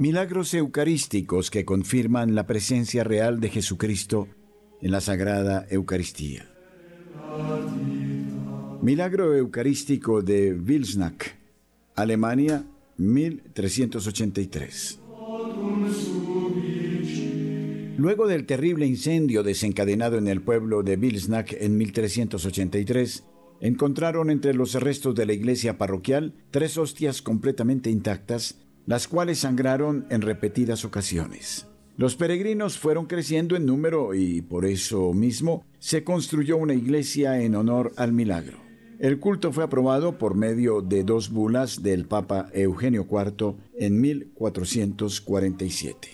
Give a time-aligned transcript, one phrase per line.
[0.00, 4.28] Milagros eucarísticos que confirman la presencia real de Jesucristo
[4.80, 6.48] en la Sagrada Eucaristía.
[8.80, 11.36] Milagro Eucarístico de Wilsnack,
[11.96, 12.64] Alemania,
[12.96, 15.00] 1383.
[17.98, 23.24] Luego del terrible incendio desencadenado en el pueblo de Wilsnack en 1383,
[23.60, 28.56] encontraron entre los restos de la iglesia parroquial tres hostias completamente intactas,
[28.90, 31.68] las cuales sangraron en repetidas ocasiones.
[31.96, 37.54] Los peregrinos fueron creciendo en número y por eso mismo se construyó una iglesia en
[37.54, 38.58] honor al milagro.
[38.98, 46.08] El culto fue aprobado por medio de dos bulas del Papa Eugenio IV en 1447.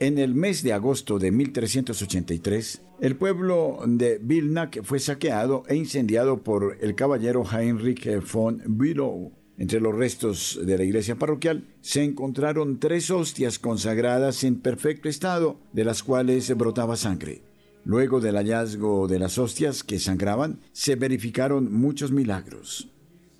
[0.00, 6.42] En el mes de agosto de 1383, el pueblo de Vilnac fue saqueado e incendiado
[6.42, 9.30] por el caballero Heinrich von Bülow.
[9.58, 15.58] Entre los restos de la iglesia parroquial se encontraron tres hostias consagradas en perfecto estado,
[15.72, 17.42] de las cuales brotaba sangre.
[17.84, 22.88] Luego del hallazgo de las hostias que sangraban, se verificaron muchos milagros.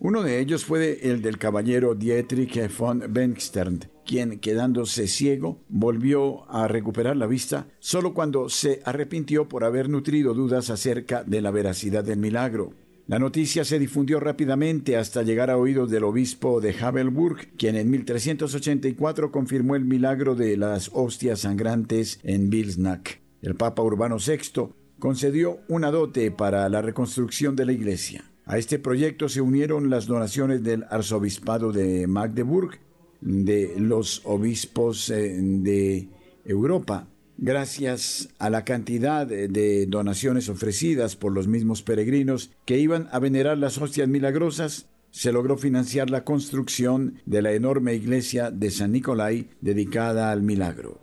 [0.05, 6.67] Uno de ellos fue el del caballero Dietrich von Bengstern, quien, quedándose ciego, volvió a
[6.67, 12.03] recuperar la vista solo cuando se arrepintió por haber nutrido dudas acerca de la veracidad
[12.03, 12.75] del milagro.
[13.13, 17.91] La noticia se difundió rápidamente hasta llegar a oídos del obispo de Havelburg, quien en
[17.91, 23.21] 1384 confirmó el milagro de las hostias sangrantes en Vilsnack.
[23.43, 28.25] El Papa Urbano VI concedió una dote para la reconstrucción de la iglesia.
[28.47, 32.79] A este proyecto se unieron las donaciones del arzobispado de Magdeburg,
[33.21, 36.09] de los obispos eh, de
[36.47, 37.12] Europa,
[37.43, 43.59] gracias a la cantidad de donaciones ofrecidas por los mismos peregrinos que iban a venerar
[43.59, 49.51] las hostias milagrosas, se logró financiar la construcción de la enorme iglesia de San Nicolai
[49.61, 51.01] dedicada al milagro.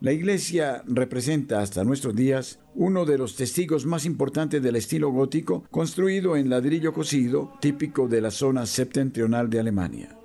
[0.00, 5.64] La iglesia representa hasta nuestros días uno de los testigos más importantes del estilo gótico
[5.70, 10.18] construido en ladrillo cocido típico de la zona septentrional de Alemania.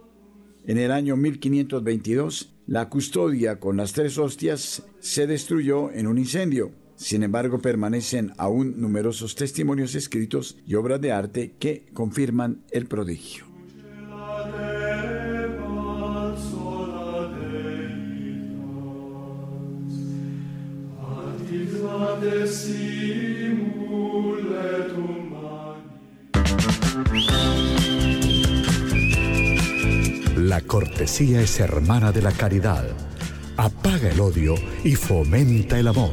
[0.66, 6.72] En el año 1522, la custodia con las tres hostias se destruyó en un incendio.
[6.96, 13.46] Sin embargo, permanecen aún numerosos testimonios escritos y obras de arte que confirman el prodigio.
[30.50, 32.84] La cortesía es hermana de la caridad.
[33.56, 36.10] Apaga el odio y fomenta el amor.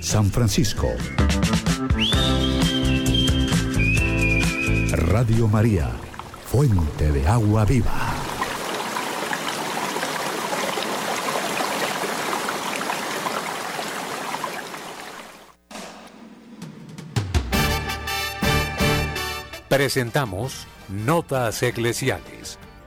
[0.00, 0.88] San Francisco.
[4.92, 5.90] Radio María,
[6.46, 8.14] fuente de agua viva.
[19.68, 22.58] Presentamos Notas Eclesiales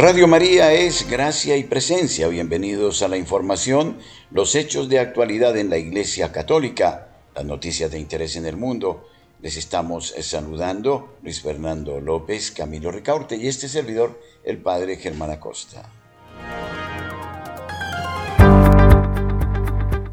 [0.00, 2.28] Radio María es gracia y presencia.
[2.28, 3.98] Bienvenidos a la información,
[4.30, 9.08] los hechos de actualidad en la Iglesia Católica, las noticias de interés en el mundo.
[9.42, 15.90] Les estamos saludando Luis Fernando López, Camilo Ricaurte y este servidor, el Padre Germán Acosta.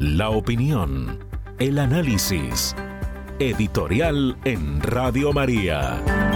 [0.00, 1.24] La opinión,
[1.60, 2.74] el análisis,
[3.38, 6.35] editorial en Radio María.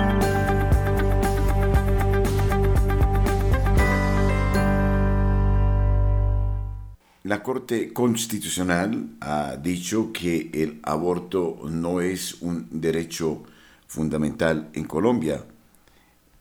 [7.30, 13.44] La Corte Constitucional ha dicho que el aborto no es un derecho
[13.86, 15.44] fundamental en Colombia.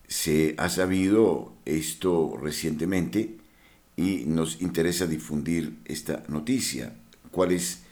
[0.08, 3.38] Se ha sabido esto recientemente
[3.96, 6.96] y nos interesa difundir esta noticia.
[7.30, 7.82] ¿Cuál es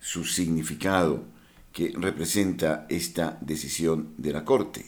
[0.00, 1.22] su significado
[1.72, 4.84] que representa esta decisión de la Corte?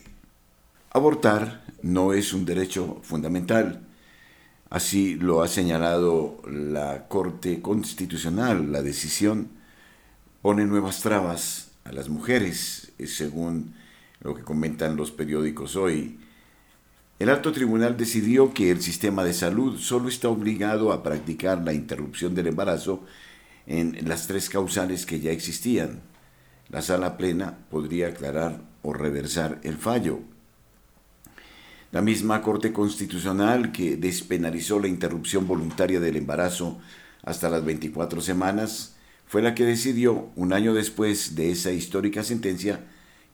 [0.90, 3.86] Abortar no es un derecho fundamental
[4.70, 8.70] Así lo ha señalado la Corte Constitucional.
[8.70, 9.48] La decisión
[10.42, 13.74] pone nuevas trabas a las mujeres, según
[14.20, 16.20] lo que comentan los periódicos hoy.
[17.18, 21.72] El alto tribunal decidió que el sistema de salud solo está obligado a practicar la
[21.72, 23.04] interrupción del embarazo
[23.66, 26.00] en las tres causales que ya existían.
[26.68, 30.20] La sala plena podría aclarar o reversar el fallo.
[31.92, 36.78] La misma Corte Constitucional que despenalizó la interrupción voluntaria del embarazo
[37.24, 38.94] hasta las 24 semanas
[39.26, 42.84] fue la que decidió, un año después de esa histórica sentencia,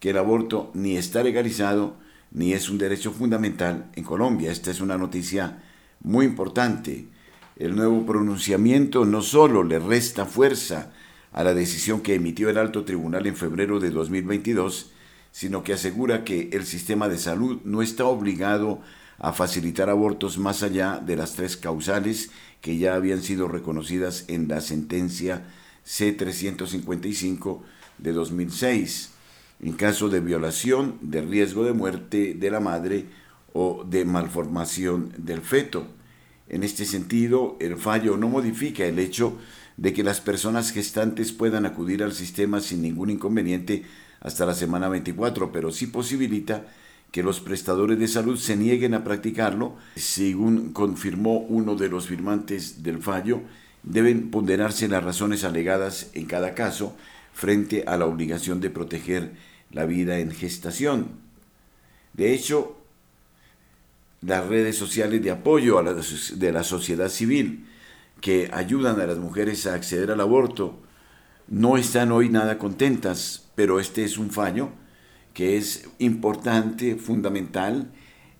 [0.00, 1.96] que el aborto ni está legalizado
[2.30, 4.50] ni es un derecho fundamental en Colombia.
[4.50, 5.62] Esta es una noticia
[6.02, 7.08] muy importante.
[7.56, 10.92] El nuevo pronunciamiento no solo le resta fuerza
[11.32, 14.92] a la decisión que emitió el alto tribunal en febrero de 2022,
[15.36, 18.80] sino que asegura que el sistema de salud no está obligado
[19.18, 22.30] a facilitar abortos más allá de las tres causales
[22.62, 25.44] que ya habían sido reconocidas en la sentencia
[25.84, 27.60] C-355
[27.98, 29.10] de 2006,
[29.60, 33.04] en caso de violación, de riesgo de muerte de la madre
[33.52, 35.86] o de malformación del feto.
[36.48, 39.36] En este sentido, el fallo no modifica el hecho
[39.76, 43.84] de que las personas gestantes puedan acudir al sistema sin ningún inconveniente
[44.26, 46.66] hasta la semana 24, pero sí posibilita
[47.12, 52.82] que los prestadores de salud se nieguen a practicarlo, según confirmó uno de los firmantes
[52.82, 53.42] del fallo,
[53.84, 56.96] deben ponderarse las razones alegadas en cada caso
[57.32, 59.30] frente a la obligación de proteger
[59.70, 61.06] la vida en gestación.
[62.12, 62.76] De hecho,
[64.22, 67.64] las redes sociales de apoyo de la sociedad civil
[68.20, 70.80] que ayudan a las mujeres a acceder al aborto
[71.46, 74.68] no están hoy nada contentas, pero este es un fallo
[75.34, 77.90] que es importante, fundamental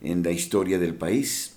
[0.01, 1.57] en la historia del país.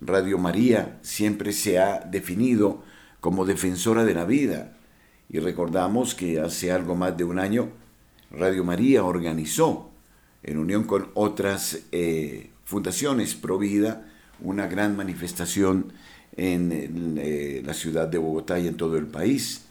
[0.00, 2.82] Radio María siempre se ha definido
[3.20, 4.76] como defensora de la vida
[5.28, 7.70] y recordamos que hace algo más de un año
[8.32, 9.90] Radio María organizó,
[10.42, 14.08] en unión con otras eh, fundaciones pro vida,
[14.40, 15.92] una gran manifestación
[16.34, 19.66] en eh, la ciudad de Bogotá y en todo el país.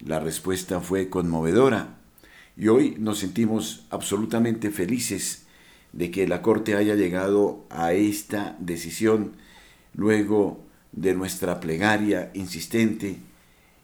[0.00, 2.01] La respuesta fue conmovedora
[2.56, 5.46] y hoy nos sentimos absolutamente felices
[5.92, 9.32] de que la Corte haya llegado a esta decisión
[9.94, 13.16] luego de nuestra plegaria insistente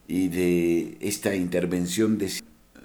[0.07, 2.19] y de esta intervención.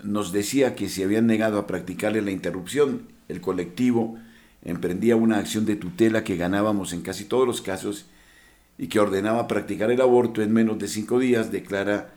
[0.02, 3.08] nos decía que se habían negado a practicarle la interrupción.
[3.28, 4.19] El colectivo
[4.62, 8.06] emprendía una acción de tutela que ganábamos en casi todos los casos
[8.76, 12.12] y que ordenaba practicar el aborto en menos de cinco días, declara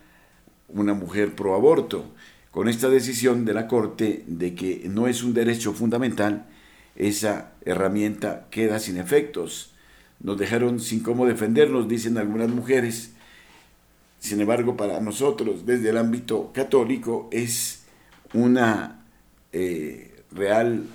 [0.68, 2.12] una mujer pro aborto.
[2.58, 6.48] Con esta decisión de la Corte de que no es un derecho fundamental,
[6.96, 9.76] esa herramienta queda sin efectos.
[10.22, 13.12] Nos dejaron sin cómo defendernos, dicen algunas mujeres.
[14.18, 17.84] Sin embargo, para nosotros, desde el ámbito católico, es
[18.34, 19.06] una
[19.54, 20.88] eh, real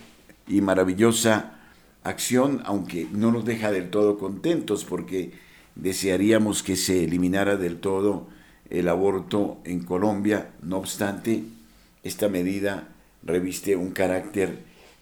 [0.49, 1.61] y maravillosa
[2.03, 5.31] acción, aunque no nos deja del todo contentos, porque
[5.77, 8.27] desearíamos que se eliminara del todo
[8.73, 10.51] el aborto en Colombia.
[10.63, 11.45] No obstante,
[12.03, 12.89] esta medida
[13.23, 14.61] reviste un carácter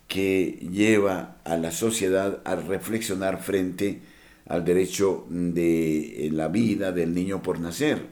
[0.08, 4.00] que lleva a la sociedad a reflexionar frente
[4.48, 8.06] al derecho de la vida del niño por nacer.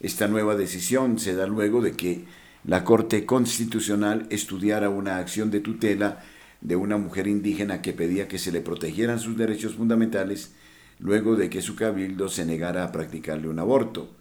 [0.00, 2.24] Esta nueva decisión se da luego de que
[2.64, 6.24] la Corte Constitucional estudiara una acción de tutela
[6.62, 10.52] de una mujer indígena que pedía que se le protegieran sus derechos fundamentales
[10.98, 14.17] luego de que su cabildo se negara a practicarle un aborto.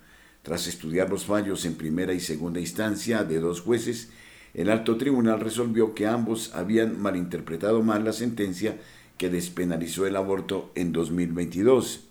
[0.47, 4.07] Tras estudiar los fallos en primera y segunda instancia de dos jueces,
[4.53, 8.77] el alto tribunal resolvió que ambos habían malinterpretado mal la sentencia
[9.17, 12.05] que despenalizó el aborto en 2022.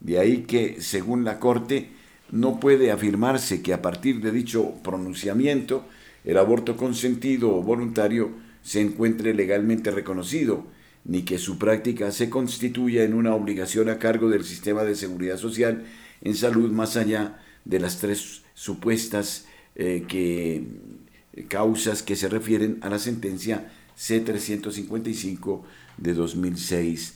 [0.00, 1.90] De ahí que, según la Corte,
[2.32, 5.84] no puede afirmarse que a partir de dicho pronunciamiento
[6.24, 8.30] el aborto consentido o voluntario
[8.64, 10.64] se encuentre legalmente reconocido,
[11.04, 15.36] ni que su práctica se constituya en una obligación a cargo del sistema de seguridad
[15.36, 15.84] social
[16.22, 20.64] en salud más allá de las tres supuestas eh, que,
[21.48, 25.62] causas que se refieren a la sentencia C-355
[25.96, 27.14] de 2006.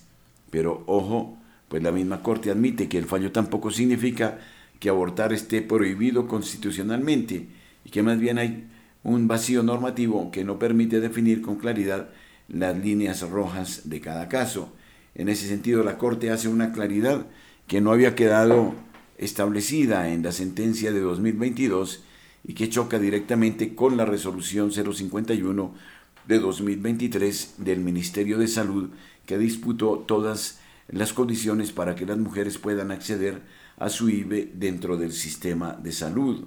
[0.50, 1.36] Pero ojo,
[1.68, 4.38] pues la misma Corte admite que el fallo tampoco significa
[4.80, 7.46] que abortar esté prohibido constitucionalmente
[7.84, 8.66] y que más bien hay
[9.02, 12.08] un vacío normativo que no permite definir con claridad
[12.48, 14.72] las líneas rojas de cada caso.
[15.14, 17.26] En ese sentido, la Corte hace una claridad
[17.66, 18.74] que no había quedado
[19.18, 22.02] establecida en la sentencia de 2022
[22.44, 25.74] y que choca directamente con la resolución 051
[26.26, 28.90] de 2023 del Ministerio de Salud
[29.26, 33.42] que disputó todas las condiciones para que las mujeres puedan acceder
[33.78, 36.44] a su IBE dentro del sistema de salud.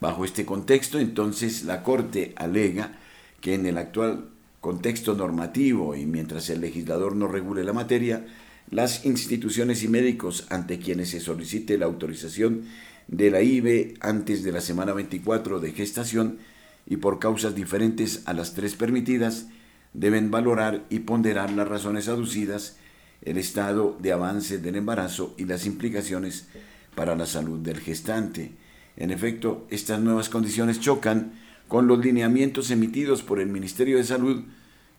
[0.00, 2.98] Bajo este contexto, entonces, la Corte alega
[3.40, 4.28] que en el actual
[4.60, 8.26] contexto normativo y mientras el legislador no regule la materia,
[8.70, 12.64] las instituciones y médicos ante quienes se solicite la autorización
[13.06, 16.38] de la IBE antes de la semana 24 de gestación
[16.86, 19.46] y por causas diferentes a las tres permitidas,
[19.94, 22.76] deben valorar y ponderar las razones aducidas,
[23.22, 26.46] el estado de avance del embarazo y las implicaciones
[26.94, 28.52] para la salud del gestante.
[28.96, 31.32] En efecto, estas nuevas condiciones chocan
[31.68, 34.44] con los lineamientos emitidos por el Ministerio de Salud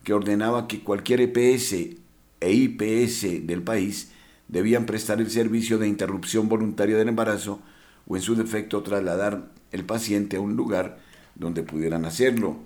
[0.04, 1.99] que ordenaba que cualquier EPS
[2.40, 4.10] e IPS del país
[4.48, 7.60] debían prestar el servicio de interrupción voluntaria del embarazo
[8.06, 10.98] o en su defecto trasladar el paciente a un lugar
[11.34, 12.56] donde pudieran hacerlo.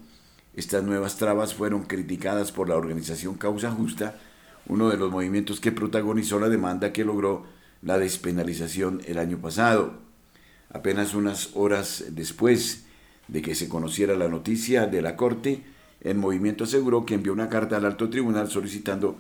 [0.55, 4.17] Estas nuevas trabas fueron criticadas por la organización Causa Justa,
[4.67, 7.45] uno de los movimientos que protagonizó la demanda que logró
[7.83, 9.95] la despenalización el año pasado.
[10.71, 12.87] Apenas unas horas después
[13.29, 15.63] de que se conociera la noticia de la Corte,
[16.01, 19.19] el movimiento aseguró que envió una carta al alto tribunal solicitando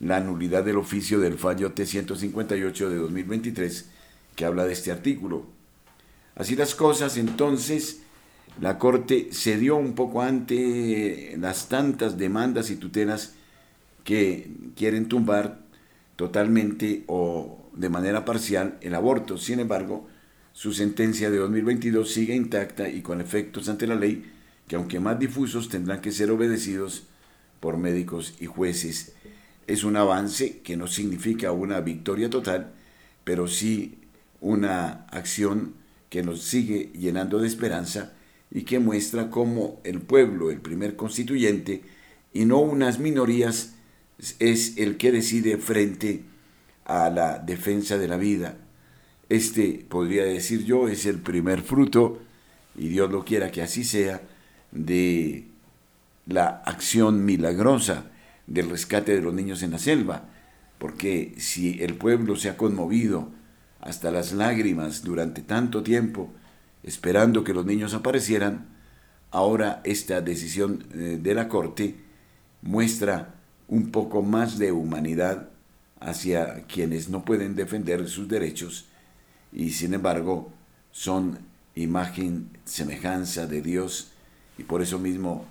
[0.00, 3.90] la nulidad del oficio del fallo T158 de 2023
[4.36, 5.46] que habla de este artículo.
[6.36, 8.02] Así las cosas, entonces,
[8.60, 13.34] la Corte cedió un poco ante las tantas demandas y tutelas
[14.04, 15.58] que quieren tumbar
[16.14, 19.38] totalmente o de manera parcial el aborto.
[19.38, 20.06] Sin embargo,
[20.52, 24.32] su sentencia de 2022 sigue intacta y con efectos ante la ley
[24.68, 27.08] que aunque más difusos tendrán que ser obedecidos
[27.58, 29.14] por médicos y jueces.
[29.68, 32.72] Es un avance que no significa una victoria total,
[33.22, 33.98] pero sí
[34.40, 35.74] una acción
[36.08, 38.14] que nos sigue llenando de esperanza
[38.50, 41.82] y que muestra cómo el pueblo, el primer constituyente,
[42.32, 43.74] y no unas minorías,
[44.38, 46.22] es el que decide frente
[46.86, 48.56] a la defensa de la vida.
[49.28, 52.22] Este, podría decir yo, es el primer fruto,
[52.74, 54.22] y Dios lo quiera que así sea,
[54.72, 55.44] de
[56.26, 58.12] la acción milagrosa
[58.48, 60.24] del rescate de los niños en la selva,
[60.78, 63.30] porque si el pueblo se ha conmovido
[63.80, 66.32] hasta las lágrimas durante tanto tiempo,
[66.82, 68.66] esperando que los niños aparecieran,
[69.30, 71.96] ahora esta decisión eh, de la Corte
[72.62, 73.34] muestra
[73.68, 75.50] un poco más de humanidad
[76.00, 78.86] hacia quienes no pueden defender sus derechos
[79.52, 80.52] y sin embargo
[80.90, 81.38] son
[81.74, 84.12] imagen, semejanza de Dios
[84.56, 85.44] y por eso mismo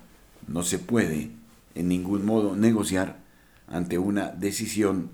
[0.46, 1.30] no se puede
[1.74, 3.18] en ningún modo negociar
[3.66, 5.10] ante una decisión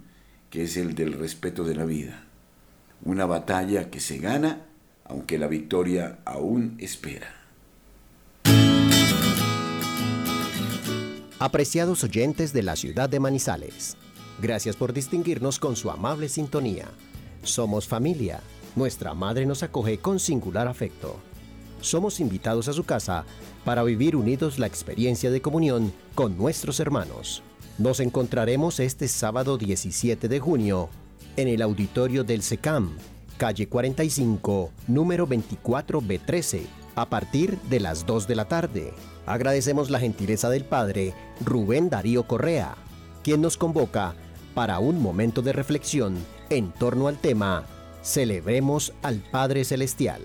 [0.51, 2.25] que es el del respeto de la vida.
[3.05, 4.63] Una batalla que se gana
[5.05, 7.29] aunque la victoria aún espera.
[11.39, 13.97] Apreciados oyentes de la ciudad de Manizales,
[14.41, 16.87] gracias por distinguirnos con su amable sintonía.
[17.43, 18.41] Somos familia.
[18.77, 21.21] Nuestra madre nos acoge con singular afecto.
[21.85, 23.27] Somos invitados a su casa
[23.63, 27.43] para vivir unidos la experiencia de comunión con nuestros hermanos.
[27.77, 30.89] Nos encontraremos este sábado 17 de junio
[31.37, 32.97] en el auditorio del SECAM,
[33.37, 36.63] calle 45, número 24B13,
[36.95, 38.95] a partir de las 2 de la tarde.
[39.27, 41.13] Agradecemos la gentileza del Padre
[41.45, 42.77] Rubén Darío Correa,
[43.23, 44.15] quien nos convoca
[44.55, 46.17] para un momento de reflexión
[46.49, 47.67] en torno al tema
[48.03, 50.23] Celebremos al Padre Celestial.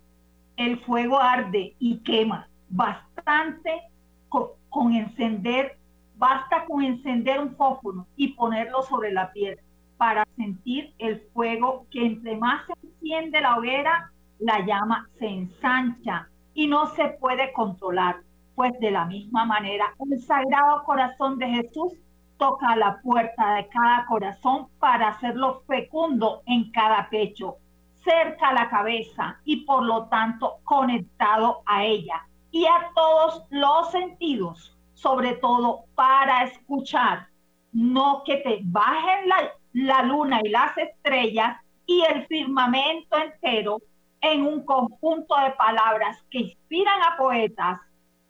[0.59, 3.81] El fuego arde y quema bastante
[4.29, 5.79] con, encender,
[6.17, 9.63] basta con encender un fósforo y ponerlo sobre la piedra
[9.97, 16.29] para sentir el fuego que entre más se enciende la hoguera, la llama se ensancha
[16.53, 18.26] y no se puede controlar
[18.57, 21.93] pues de la misma manera, el Sagrado Corazón de Jesús
[22.39, 27.57] toca la puerta de cada corazón para hacerlo fecundo en cada pecho,
[28.03, 33.91] cerca a la cabeza y por lo tanto conectado a ella y a todos los
[33.91, 37.29] sentidos, sobre todo para escuchar,
[37.73, 43.83] no que te bajen la, la luna y las estrellas y el firmamento entero
[44.23, 47.81] en un conjunto de palabras que inspiran a poetas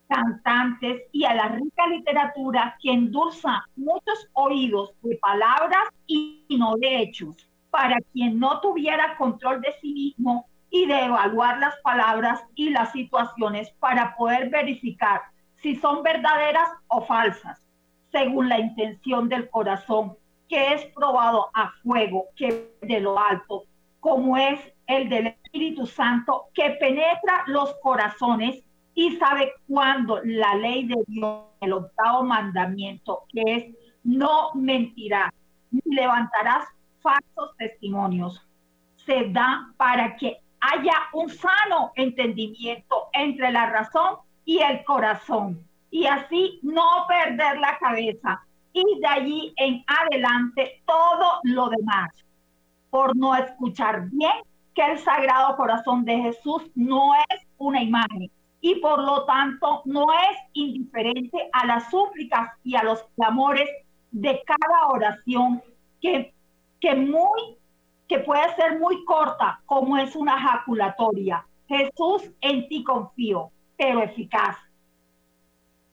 [0.09, 7.03] cantantes y a la rica literatura que endulza muchos oídos de palabras y no de
[7.03, 12.71] hechos, para quien no tuviera control de sí mismo y de evaluar las palabras y
[12.71, 15.23] las situaciones para poder verificar
[15.63, 17.67] si son verdaderas o falsas,
[18.13, 20.17] según la intención del corazón,
[20.49, 23.65] que es probado a fuego que de lo alto,
[24.01, 28.63] como es el del Espíritu Santo, que penetra los corazones
[28.97, 33.65] y sabe cuándo la ley de Dios, el octavo mandamiento, que es
[34.03, 35.31] no mentirás
[35.71, 36.65] ni levantarás
[37.01, 38.43] falsos testimonios,
[38.97, 46.07] se da para que haya un sano entendimiento entre la razón y el corazón y
[46.07, 52.11] así no perder la cabeza y de allí en adelante todo lo demás.
[52.89, 54.33] Por no escuchar bien
[54.75, 58.31] que el sagrado corazón de Jesús no es una imagen,
[58.67, 63.69] y por lo tanto no es indiferente a las súplicas y a los clamores
[64.11, 65.63] de cada oración
[66.01, 66.35] que,
[66.81, 67.59] que, muy,
[68.09, 71.47] que puede ser muy corta como es una jaculatoria.
[71.69, 74.57] Jesús, en ti confío, pero eficaz.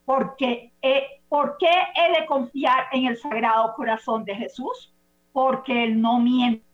[0.04, 4.92] Porque, eh, ¿Por qué he de confiar en el sagrado corazón de Jesús?
[5.32, 6.66] Porque Él no miente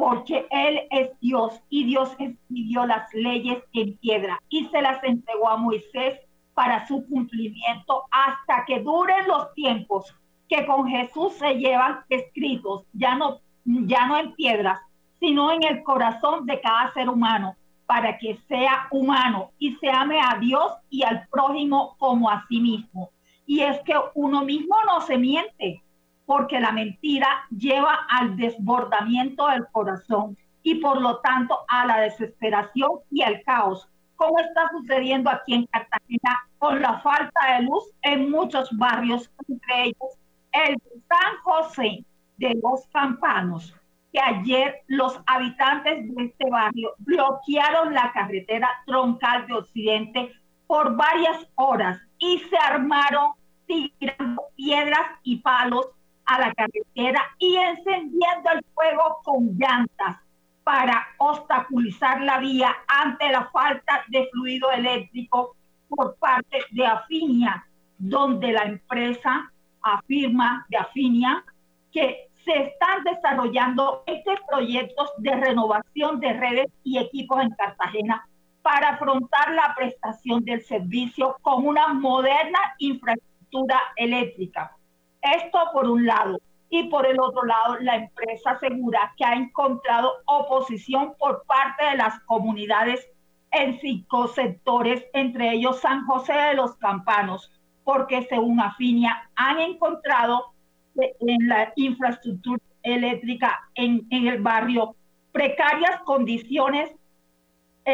[0.00, 5.50] porque Él es Dios y Dios escribió las leyes en piedra y se las entregó
[5.50, 6.18] a Moisés
[6.54, 10.16] para su cumplimiento hasta que duren los tiempos
[10.48, 14.80] que con Jesús se llevan escritos, ya no, ya no en piedras,
[15.20, 17.54] sino en el corazón de cada ser humano,
[17.84, 22.58] para que sea humano y se ame a Dios y al prójimo como a sí
[22.58, 23.10] mismo.
[23.44, 25.82] Y es que uno mismo no se miente,
[26.30, 33.00] porque la mentira lleva al desbordamiento del corazón y por lo tanto a la desesperación
[33.10, 38.30] y al caos, como está sucediendo aquí en Cartagena con la falta de luz en
[38.30, 40.20] muchos barrios, entre ellos
[40.52, 40.76] el
[41.08, 42.04] San José
[42.36, 43.74] de los Campanos,
[44.12, 50.32] que ayer los habitantes de este barrio bloquearon la carretera troncal de Occidente
[50.68, 53.32] por varias horas y se armaron
[53.66, 55.88] tirando piedras y palos
[56.30, 60.18] a la carretera y encendiendo el fuego con llantas
[60.62, 65.56] para obstaculizar la vía ante la falta de fluido eléctrico
[65.88, 67.66] por parte de Afinia,
[67.98, 69.50] donde la empresa
[69.82, 71.44] afirma de Afinia
[71.90, 78.24] que se están desarrollando estos proyectos de renovación de redes y equipos en Cartagena
[78.62, 84.76] para afrontar la prestación del servicio con una moderna infraestructura eléctrica.
[85.22, 86.38] Esto por un lado.
[86.68, 91.96] Y por el otro lado, la empresa asegura que ha encontrado oposición por parte de
[91.96, 93.08] las comunidades
[93.50, 97.50] en cinco sectores, entre ellos San José de los Campanos,
[97.82, 100.52] porque según Afinia han encontrado
[100.96, 104.94] en la infraestructura eléctrica en, en el barrio
[105.32, 106.90] precarias condiciones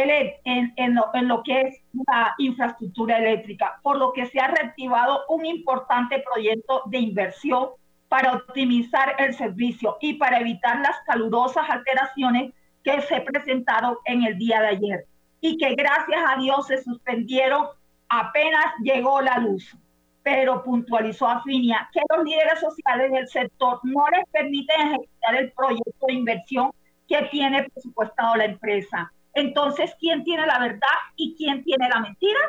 [0.03, 0.95] en,
[1.29, 6.83] lo, que es la infraestructura eléctrica, por lo que se ha reactivado un importante proyecto
[6.87, 7.71] de inversión
[8.09, 12.53] para optimizar el servicio y para evitar las calurosas alteraciones
[12.85, 15.07] que se presentaron en el día de ayer
[15.41, 17.67] y que gracias a Dios se suspendieron
[18.09, 19.77] apenas llegó la luz.
[20.23, 26.07] Pero puntualizó Afinia que los líderes sociales del sector no les permiten ejecutar el proyecto
[26.07, 26.71] de inversión
[27.09, 32.41] que tiene presupuestado la empresa entonces, ¿quién tiene la verdad y quién tiene la mentira?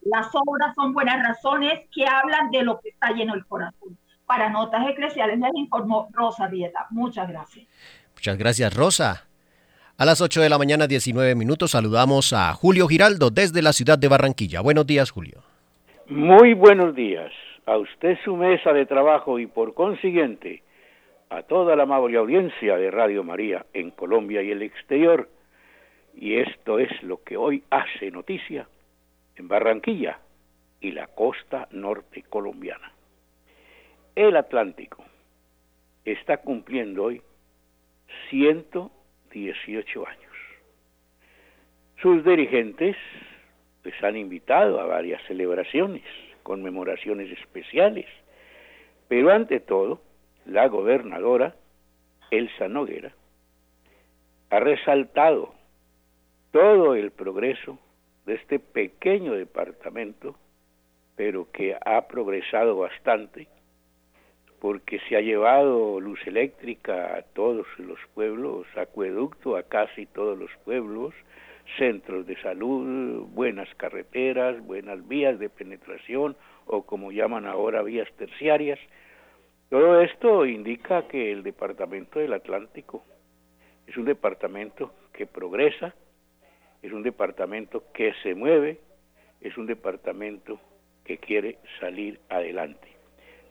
[0.00, 3.98] Las obras son buenas razones que hablan de lo que está lleno el corazón.
[4.24, 6.86] Para notas eclesiales les informó Rosa Vieta.
[6.88, 7.66] Muchas gracias.
[8.14, 9.28] Muchas gracias, Rosa.
[9.98, 13.98] A las 8 de la mañana, 19 minutos, saludamos a Julio Giraldo desde la ciudad
[13.98, 14.62] de Barranquilla.
[14.62, 15.42] Buenos días, Julio.
[16.08, 17.30] Muy buenos días.
[17.66, 20.62] A usted su mesa de trabajo y por consiguiente
[21.28, 25.28] a toda la amable audiencia de Radio María en Colombia y el exterior
[26.20, 28.68] y esto es lo que hoy hace noticia
[29.36, 30.20] en Barranquilla
[30.78, 32.92] y la costa norte colombiana.
[34.14, 35.02] El Atlántico
[36.04, 37.22] está cumpliendo hoy
[38.28, 40.32] 118 años.
[42.02, 42.96] Sus dirigentes
[43.82, 46.04] les han invitado a varias celebraciones,
[46.42, 48.06] conmemoraciones especiales,
[49.08, 50.02] pero ante todo,
[50.44, 51.56] la gobernadora
[52.30, 53.14] Elsa Noguera
[54.50, 55.59] ha resaltado
[56.50, 57.78] todo el progreso
[58.26, 60.36] de este pequeño departamento,
[61.16, 63.48] pero que ha progresado bastante,
[64.60, 70.50] porque se ha llevado luz eléctrica a todos los pueblos, acueducto a casi todos los
[70.64, 71.14] pueblos,
[71.78, 76.36] centros de salud, buenas carreteras, buenas vías de penetración
[76.66, 78.78] o como llaman ahora vías terciarias.
[79.68, 83.04] Todo esto indica que el Departamento del Atlántico
[83.86, 85.94] es un departamento que progresa,
[86.82, 88.78] es un departamento que se mueve,
[89.40, 90.60] es un departamento
[91.04, 92.88] que quiere salir adelante.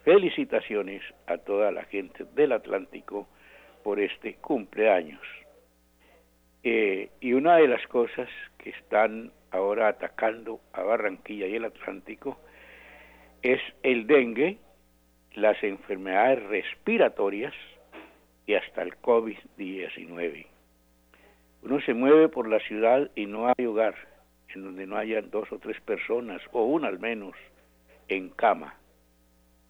[0.04, 3.28] Felicitaciones a toda la gente del Atlántico
[3.84, 5.22] por este cumpleaños.
[6.64, 12.40] Eh, y una de las cosas que están ahora atacando a Barranquilla y el Atlántico
[13.42, 14.58] es el dengue,
[15.34, 17.54] las enfermedades respiratorias
[18.46, 20.48] y hasta el COVID-19.
[21.62, 23.96] Uno se mueve por la ciudad y no hay hogar
[24.56, 27.36] en donde no haya dos o tres personas, o una al menos,
[28.08, 28.76] en cama,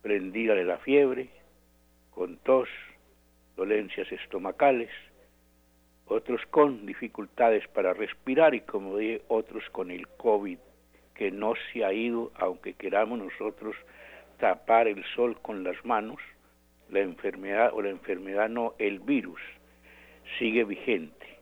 [0.02, 1.30] prendida de la fiebre,
[2.12, 2.70] con tos,
[3.58, 4.90] dolencias estomacales,
[6.06, 10.58] otros con dificultades para respirar y como dije, otros con el COVID,
[11.14, 13.76] que no se ha ido, aunque queramos nosotros
[14.40, 16.20] tapar el sol con las manos,
[16.90, 19.42] la enfermedad o la enfermedad no, el virus
[20.38, 21.39] sigue vigente,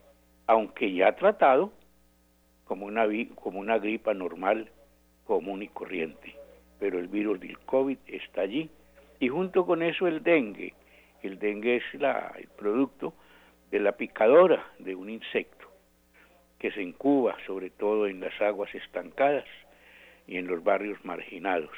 [0.48, 1.70] aunque ya tratado
[2.64, 3.06] como una,
[3.36, 4.68] como una gripa normal,
[5.24, 6.34] común y corriente.
[6.80, 8.68] Pero el virus del COVID está allí
[9.20, 10.74] y junto con eso el dengue.
[11.22, 13.12] El dengue es la, el producto
[13.70, 15.70] de la picadora de un insecto
[16.58, 19.44] que se incuba sobre todo en las aguas estancadas
[20.26, 21.76] y en los barrios marginados.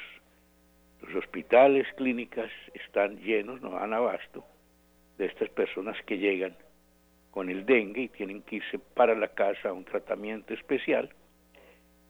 [1.01, 4.45] Los hospitales, clínicas están llenos, no dan abasto,
[5.17, 6.55] de estas personas que llegan
[7.31, 11.09] con el dengue y tienen que irse para la casa a un tratamiento especial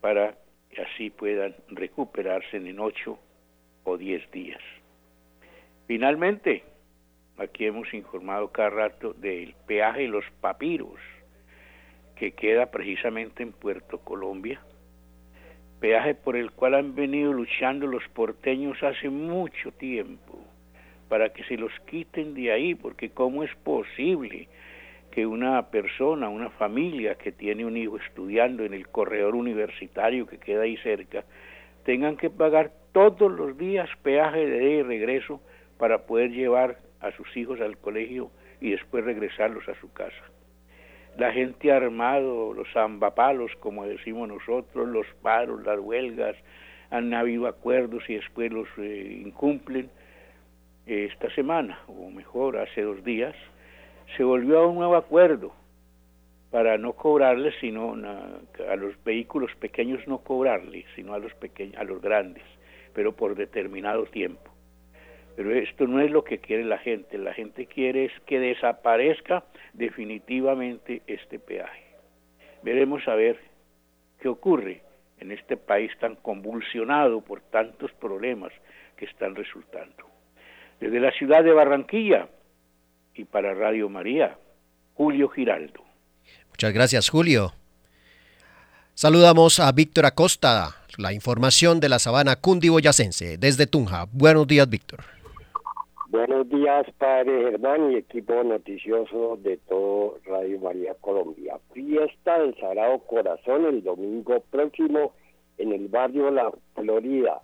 [0.00, 0.36] para
[0.70, 3.18] que así puedan recuperarse en ocho
[3.84, 4.60] o diez días.
[5.86, 6.64] Finalmente,
[7.38, 10.98] aquí hemos informado cada rato del peaje de los papiros
[12.16, 14.60] que queda precisamente en Puerto Colombia,
[15.80, 20.38] peaje por el cual han venido luchando los porteños hace mucho tiempo
[21.08, 24.48] para que se los quiten de ahí, porque ¿cómo es posible
[25.12, 30.38] que una persona, una familia que tiene un hijo estudiando en el corredor universitario que
[30.38, 31.24] queda ahí cerca,
[31.84, 35.40] tengan que pagar todos los días peaje de regreso
[35.78, 40.24] para poder llevar a sus hijos al colegio y después regresarlos a su casa?
[41.16, 46.36] la gente armado, los zambapalos, como decimos nosotros, los paros, las huelgas,
[46.90, 49.90] han habido acuerdos y después los eh, incumplen.
[50.84, 53.36] Esta semana, o mejor, hace dos días,
[54.16, 55.52] se volvió a un nuevo acuerdo
[56.50, 61.84] para no cobrarles, sino a los vehículos pequeños no cobrarles, sino a los pequeños, a
[61.84, 62.44] los grandes,
[62.94, 64.50] pero por determinado tiempo.
[65.34, 67.16] Pero esto no es lo que quiere la gente.
[67.16, 71.84] La gente quiere es que desaparezca definitivamente este peaje.
[72.62, 73.38] Veremos a ver
[74.20, 74.82] qué ocurre
[75.20, 78.52] en este país tan convulsionado por tantos problemas
[78.96, 80.04] que están resultando.
[80.80, 82.28] Desde la ciudad de Barranquilla
[83.14, 84.38] y para Radio María,
[84.94, 85.82] Julio Giraldo.
[86.50, 87.52] Muchas gracias, Julio.
[88.94, 94.06] Saludamos a Víctor Acosta, la información de la sabana cundiboyacense desde Tunja.
[94.12, 95.00] Buenos días, Víctor.
[96.08, 101.58] Buenos días, padre Germán y equipo noticioso de todo Radio María Colombia.
[101.72, 105.14] Fiesta del Sagrado Corazón el domingo próximo
[105.56, 107.40] en el barrio La Florida,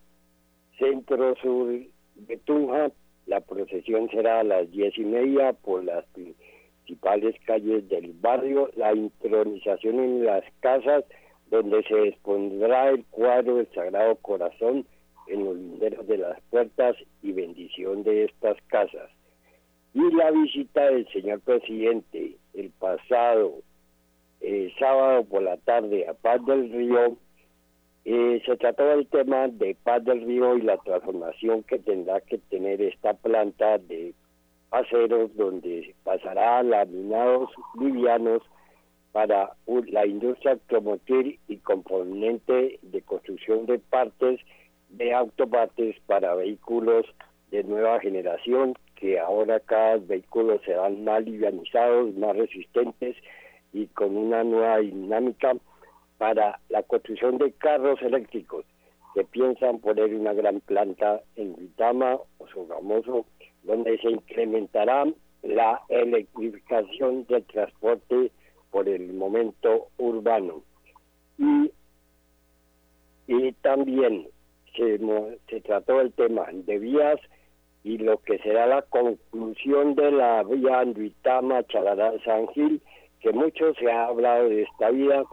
[0.78, 1.80] centro sur
[2.16, 2.90] de Tunja.
[3.28, 8.70] La procesión será a las diez y media por las principales calles del barrio.
[8.74, 11.04] La intronización en las casas
[11.50, 14.86] donde se expondrá el cuadro del Sagrado Corazón
[15.26, 19.10] en los linderos de las puertas y bendición de estas casas.
[19.92, 23.56] Y la visita del señor presidente el pasado
[24.40, 27.18] eh, sábado por la tarde a Paz del Río,
[28.10, 32.38] eh, se trató del tema de Paz del Río y la transformación que tendrá que
[32.38, 34.14] tener esta planta de
[34.70, 38.40] aceros donde pasará laminados livianos
[39.12, 44.40] para la industria automotriz y componente de construcción de partes
[44.88, 47.04] de autopartes para vehículos
[47.50, 53.16] de nueva generación, que ahora cada vehículo serán más livianizados, más resistentes
[53.74, 55.52] y con una nueva dinámica
[56.18, 58.64] para la construcción de carros eléctricos
[59.14, 63.24] que piensan poner una gran planta en Vitama o famoso
[63.62, 65.06] donde se incrementará
[65.42, 68.30] la electrificación del transporte
[68.70, 70.62] por el momento urbano.
[71.38, 71.70] Y,
[73.26, 74.28] y también
[74.76, 77.20] se, trató el tema de vías
[77.84, 82.80] y lo que será la conclusión de la vía Anduitama Chalarán San Gil,
[83.20, 85.24] que mucho se ha hablado de esta vía,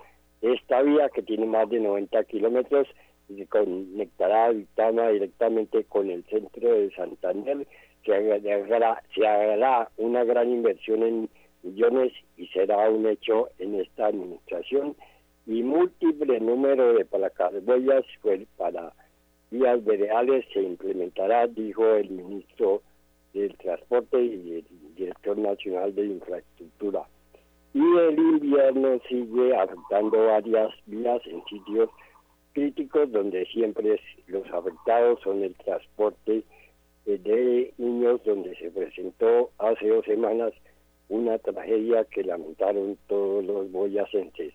[0.46, 2.88] Esta vía, que tiene más de 90 kilómetros,
[3.28, 7.66] se conectará a Vitama directamente con el centro de Santander,
[8.04, 8.42] que
[9.16, 11.30] se hará una gran inversión en
[11.64, 14.96] millones y será un hecho en esta administración
[15.48, 17.08] y múltiple número de
[17.66, 18.06] huellas
[18.56, 18.94] para
[19.50, 22.84] vías veredales se implementará, dijo el ministro
[23.34, 27.08] del Transporte y el director nacional de Infraestructura.
[27.76, 31.90] Y el invierno sigue afectando varias vías en sitios
[32.54, 36.46] críticos donde siempre los afectados son el transporte
[37.06, 40.54] eh, de niños, donde se presentó hace dos semanas
[41.10, 44.54] una tragedia que lamentaron todos los boyacenses.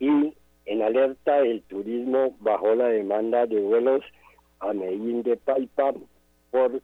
[0.00, 0.34] Y
[0.66, 4.02] en alerta el turismo bajó la demanda de vuelos
[4.58, 5.94] a Medellín de Paipa
[6.50, 6.82] por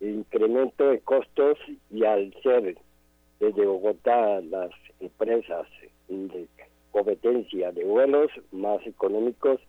[0.00, 1.56] incremento de costos
[1.90, 2.76] y al ser
[3.42, 5.66] desde Bogotá las empresas
[6.08, 6.46] de
[6.92, 9.60] competencia de vuelos más económicos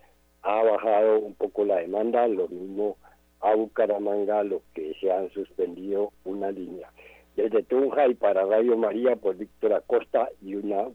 [0.44, 2.98] ha bajado un poco la demanda, lo mismo
[3.42, 6.92] a Bucaramanga, lo que se han suspendido una línea.
[7.36, 10.90] Desde Tunja y para Radio María, por Víctor Acosta y una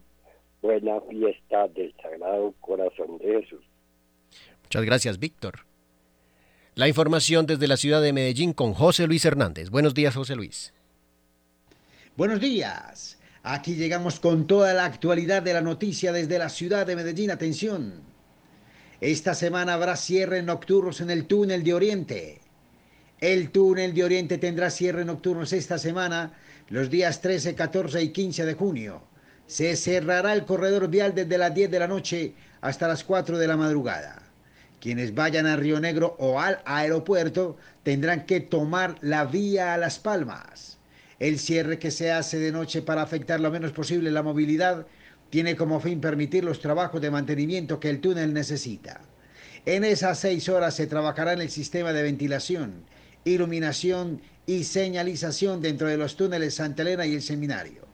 [0.61, 3.65] buena fiesta del Sagrado Corazón de Jesús.
[4.63, 5.65] Muchas gracias, Víctor.
[6.75, 9.69] La información desde la ciudad de Medellín con José Luis Hernández.
[9.69, 10.73] Buenos días, José Luis.
[12.19, 13.17] Buenos días.
[13.43, 17.31] Aquí llegamos con toda la actualidad de la noticia desde la ciudad de Medellín.
[17.31, 17.93] Atención.
[18.99, 22.41] Esta semana habrá cierre nocturnos en el túnel de Oriente.
[23.21, 26.33] El túnel de Oriente tendrá cierre nocturnos esta semana,
[26.67, 29.01] los días 13, 14 y 15 de junio.
[29.47, 33.47] Se cerrará el corredor vial desde las 10 de la noche hasta las 4 de
[33.47, 34.23] la madrugada.
[34.81, 39.99] Quienes vayan a Río Negro o al aeropuerto tendrán que tomar la vía a Las
[39.99, 40.78] Palmas.
[41.19, 44.87] El cierre que se hace de noche para afectar lo menos posible la movilidad
[45.29, 49.01] tiene como fin permitir los trabajos de mantenimiento que el túnel necesita.
[49.65, 52.85] En esas seis horas se trabajará en el sistema de ventilación,
[53.25, 57.85] iluminación y señalización dentro de los túneles Santa Elena y el seminario.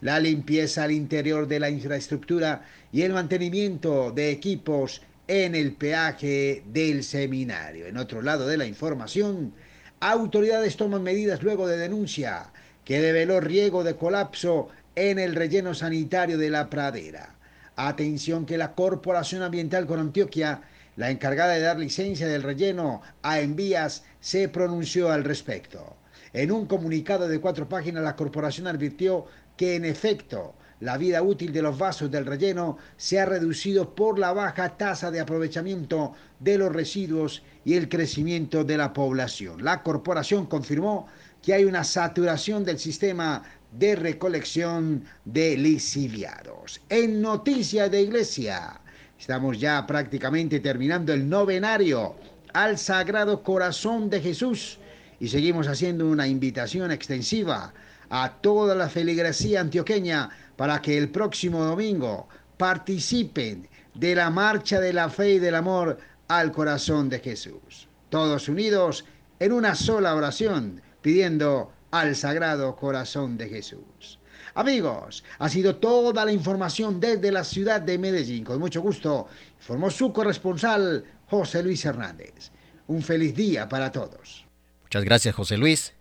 [0.00, 6.64] La limpieza al interior de la infraestructura y el mantenimiento de equipos en el peaje
[6.66, 7.86] del seminario.
[7.86, 9.54] En otro lado de la información,
[10.00, 12.50] autoridades toman medidas luego de denuncia
[12.84, 17.34] que develó riego de colapso en el relleno sanitario de la pradera.
[17.76, 20.62] Atención que la Corporación Ambiental con Antioquia,
[20.96, 25.96] la encargada de dar licencia del relleno a envías, se pronunció al respecto.
[26.32, 31.52] En un comunicado de cuatro páginas, la corporación advirtió que en efecto la vida útil
[31.52, 36.58] de los vasos del relleno se ha reducido por la baja tasa de aprovechamiento de
[36.58, 39.64] los residuos y el crecimiento de la población.
[39.64, 41.06] La corporación confirmó
[41.44, 46.80] que hay una saturación del sistema de recolección de lisiviados.
[46.88, 48.80] En Noticias de Iglesia,
[49.18, 52.16] estamos ya prácticamente terminando el novenario
[52.54, 54.78] al Sagrado Corazón de Jesús
[55.20, 57.74] y seguimos haciendo una invitación extensiva
[58.08, 64.92] a toda la feligresía antioqueña para que el próximo domingo participen de la marcha de
[64.92, 67.88] la fe y del amor al corazón de Jesús.
[68.08, 69.04] Todos unidos
[69.40, 74.18] en una sola oración pidiendo al Sagrado Corazón de Jesús.
[74.54, 78.42] Amigos, ha sido toda la información desde la ciudad de Medellín.
[78.42, 82.50] Con mucho gusto, informó su corresponsal José Luis Hernández.
[82.86, 84.46] Un feliz día para todos.
[84.84, 85.92] Muchas gracias, José Luis.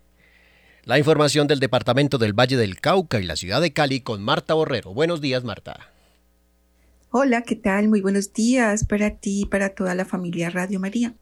[0.85, 4.53] La información del Departamento del Valle del Cauca y la ciudad de Cali con Marta
[4.53, 4.93] Borrero.
[4.93, 5.91] Buenos días, Marta.
[7.11, 7.89] Hola, ¿qué tal?
[7.89, 11.13] Muy buenos días para ti y para toda la familia Radio María.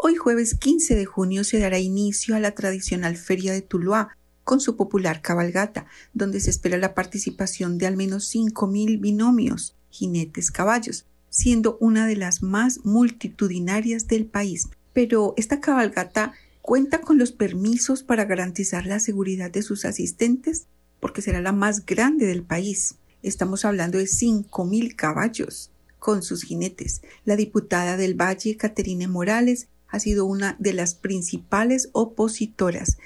[0.00, 4.60] Hoy jueves 15 de junio se dará inicio a la tradicional Feria de Tuluá con
[4.60, 11.04] su popular cabalgata, donde se espera la participación de al menos 5.000 binomios, jinetes, caballos,
[11.30, 14.68] siendo una de las más multitudinarias del país.
[14.92, 16.32] Pero esta cabalgata
[16.62, 20.68] cuenta con los permisos para garantizar la seguridad de sus asistentes,
[21.00, 22.94] porque será la más grande del país.
[23.24, 27.02] Estamos hablando de 5.000 caballos con sus jinetes.
[27.24, 32.98] La diputada del Valle, Caterine Morales, ha sido una de las principales opositoras.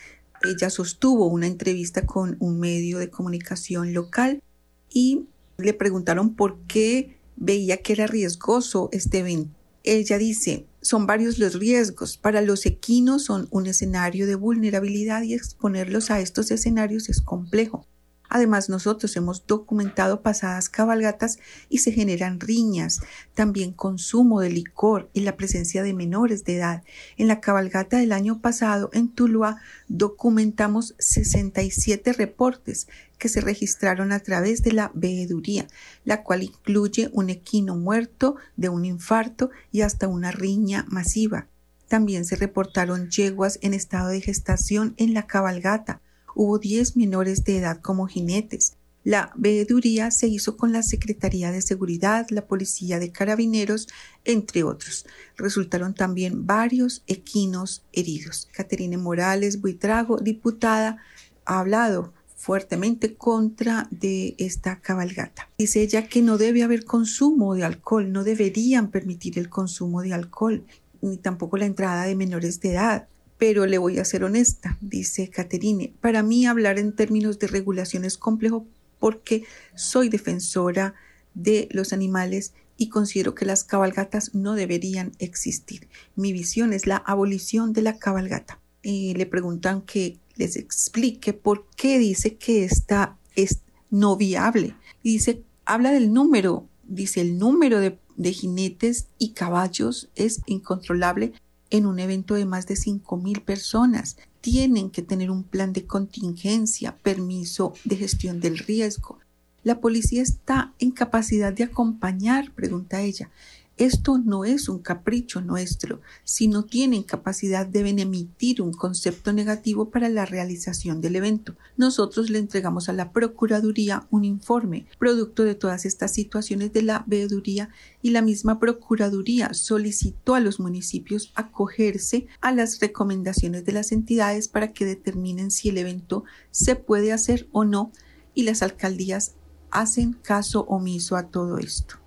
[0.45, 4.43] Ella sostuvo una entrevista con un medio de comunicación local
[4.91, 5.27] y
[5.59, 9.57] le preguntaron por qué veía que era riesgoso este evento.
[9.85, 12.17] Ella dice, son varios los riesgos.
[12.17, 17.87] Para los equinos son un escenario de vulnerabilidad y exponerlos a estos escenarios es complejo.
[18.35, 23.03] Además, nosotros hemos documentado pasadas cabalgatas y se generan riñas,
[23.35, 26.83] también consumo de licor y la presencia de menores de edad.
[27.19, 34.21] En la cabalgata del año pasado en Tuluá documentamos 67 reportes que se registraron a
[34.21, 35.67] través de la veeduría,
[36.07, 41.49] la cual incluye un equino muerto de un infarto y hasta una riña masiva.
[41.87, 46.01] También se reportaron yeguas en estado de gestación en la cabalgata,
[46.35, 48.75] hubo 10 menores de edad como jinetes.
[49.05, 53.89] La veeduría se hizo con la Secretaría de Seguridad, la Policía de Carabineros,
[54.25, 55.07] entre otros.
[55.37, 58.49] Resultaron también varios equinos heridos.
[58.53, 60.99] Caterine Morales Buitrago, diputada,
[61.45, 65.49] ha hablado fuertemente contra de esta cabalgata.
[65.59, 70.13] Dice ella que no debe haber consumo de alcohol, no deberían permitir el consumo de
[70.13, 70.65] alcohol,
[71.01, 73.09] ni tampoco la entrada de menores de edad.
[73.43, 75.93] Pero le voy a ser honesta, dice Caterine.
[76.01, 78.69] Para mí hablar en términos de regulación es complejo
[79.01, 79.43] porque
[79.75, 80.95] soy defensora
[81.35, 85.89] de los animales y considero que las cabalgatas no deberían existir.
[86.15, 88.61] Mi visión es la abolición de la cabalgata.
[88.85, 93.59] Le preguntan que les explique por qué dice que esta es
[93.91, 94.77] no viable.
[95.03, 101.33] Dice, habla del número, dice el número de jinetes y caballos es incontrolable
[101.73, 104.19] en un evento de más de 5.000 personas.
[104.43, 109.19] Tienen que tener un plan de contingencia, permiso de gestión del riesgo.
[109.65, 112.53] ¿La policía está en capacidad de acompañar?
[112.53, 113.31] pregunta ella.
[113.79, 116.03] Esto no es un capricho nuestro.
[116.25, 121.57] Si no tienen capacidad deben emitir un concepto negativo para la realización del evento.
[121.79, 127.05] Nosotros le entregamos a la Procuraduría un informe, producto de todas estas situaciones de la
[127.07, 127.71] veeduría
[128.03, 134.49] y la misma Procuraduría solicitó a los municipios acogerse a las recomendaciones de las entidades
[134.49, 137.91] para que determinen si el evento se puede hacer o no
[138.35, 139.33] y las alcaldías
[139.71, 142.02] hacen caso omiso a todo esto.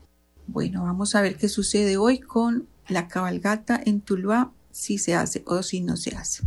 [0.48, 5.44] Bueno, vamos a ver qué sucede hoy con la cabalgata en Tuluá, si se hace
[5.48, 6.44] o si no se hace.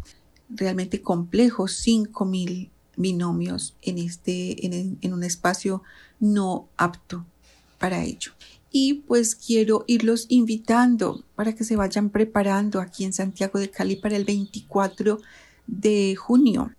[0.48, 5.82] Realmente complejo, 5.000 binomios en, este, en, un espacio
[6.20, 7.26] no apto
[7.78, 8.32] para ello.
[8.70, 13.96] Y pues quiero irlos invitando para que se vayan preparando aquí en Santiago de Cali
[13.96, 15.20] para el 24
[15.66, 16.72] de junio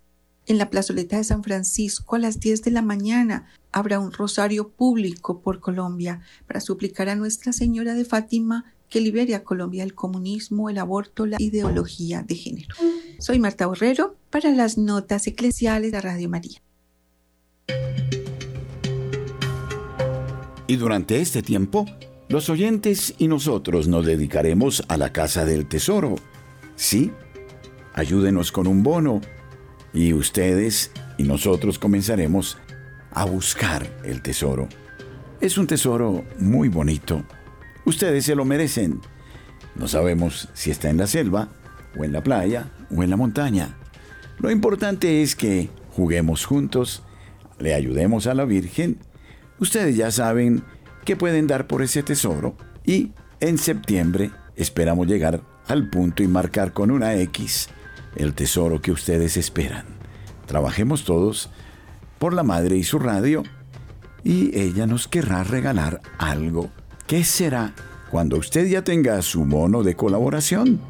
[0.50, 4.68] en la plazoleta de San Francisco a las 10 de la mañana habrá un rosario
[4.68, 9.94] público por Colombia para suplicar a Nuestra Señora de Fátima que libere a Colombia del
[9.94, 12.74] comunismo, el aborto, la ideología de género.
[13.20, 16.60] Soy Marta Borrero para las notas eclesiales de Radio María.
[20.66, 21.86] Y durante este tiempo,
[22.28, 26.16] los oyentes y nosotros nos dedicaremos a la Casa del Tesoro.
[26.74, 27.12] Sí,
[27.94, 29.20] ayúdenos con un bono
[29.92, 32.58] y ustedes y nosotros comenzaremos
[33.12, 34.68] a buscar el tesoro.
[35.40, 37.24] Es un tesoro muy bonito.
[37.84, 39.00] Ustedes se lo merecen.
[39.74, 41.48] No sabemos si está en la selva,
[41.98, 43.76] o en la playa, o en la montaña.
[44.38, 47.02] Lo importante es que juguemos juntos,
[47.58, 48.98] le ayudemos a la Virgen.
[49.58, 50.62] Ustedes ya saben
[51.04, 56.72] que pueden dar por ese tesoro y en septiembre esperamos llegar al punto y marcar
[56.72, 57.68] con una X
[58.16, 59.84] el tesoro que ustedes esperan.
[60.46, 61.50] Trabajemos todos
[62.18, 63.42] por la madre y su radio
[64.24, 66.70] y ella nos querrá regalar algo.
[67.06, 67.74] ¿Qué será?
[68.10, 70.80] Cuando usted ya tenga su mono de colaboración,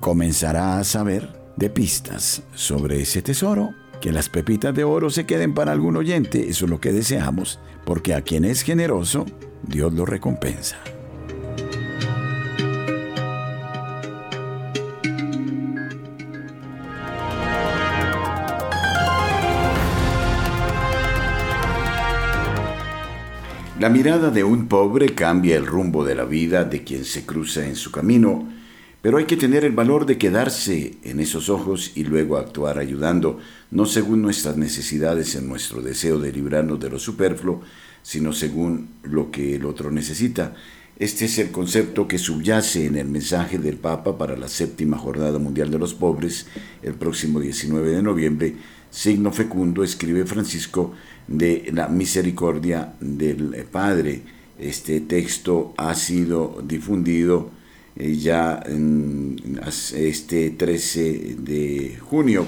[0.00, 3.74] comenzará a saber de pistas sobre ese tesoro.
[4.00, 7.58] Que las pepitas de oro se queden para algún oyente, eso es lo que deseamos,
[7.86, 9.24] porque a quien es generoso,
[9.62, 10.76] Dios lo recompensa.
[23.78, 27.66] La mirada de un pobre cambia el rumbo de la vida de quien se cruza
[27.66, 28.48] en su camino,
[29.02, 33.38] pero hay que tener el valor de quedarse en esos ojos y luego actuar ayudando,
[33.70, 37.60] no según nuestras necesidades en nuestro deseo de librarnos de lo superfluo,
[38.02, 40.54] sino según lo que el otro necesita.
[40.98, 45.38] Este es el concepto que subyace en el mensaje del Papa para la séptima Jornada
[45.38, 46.46] Mundial de los Pobres,
[46.82, 48.56] el próximo 19 de noviembre,
[48.90, 50.94] signo fecundo, escribe Francisco,
[51.26, 54.22] de la misericordia del Padre.
[54.58, 57.50] Este texto ha sido difundido
[57.96, 59.36] eh, ya en
[59.94, 62.46] este 13 de junio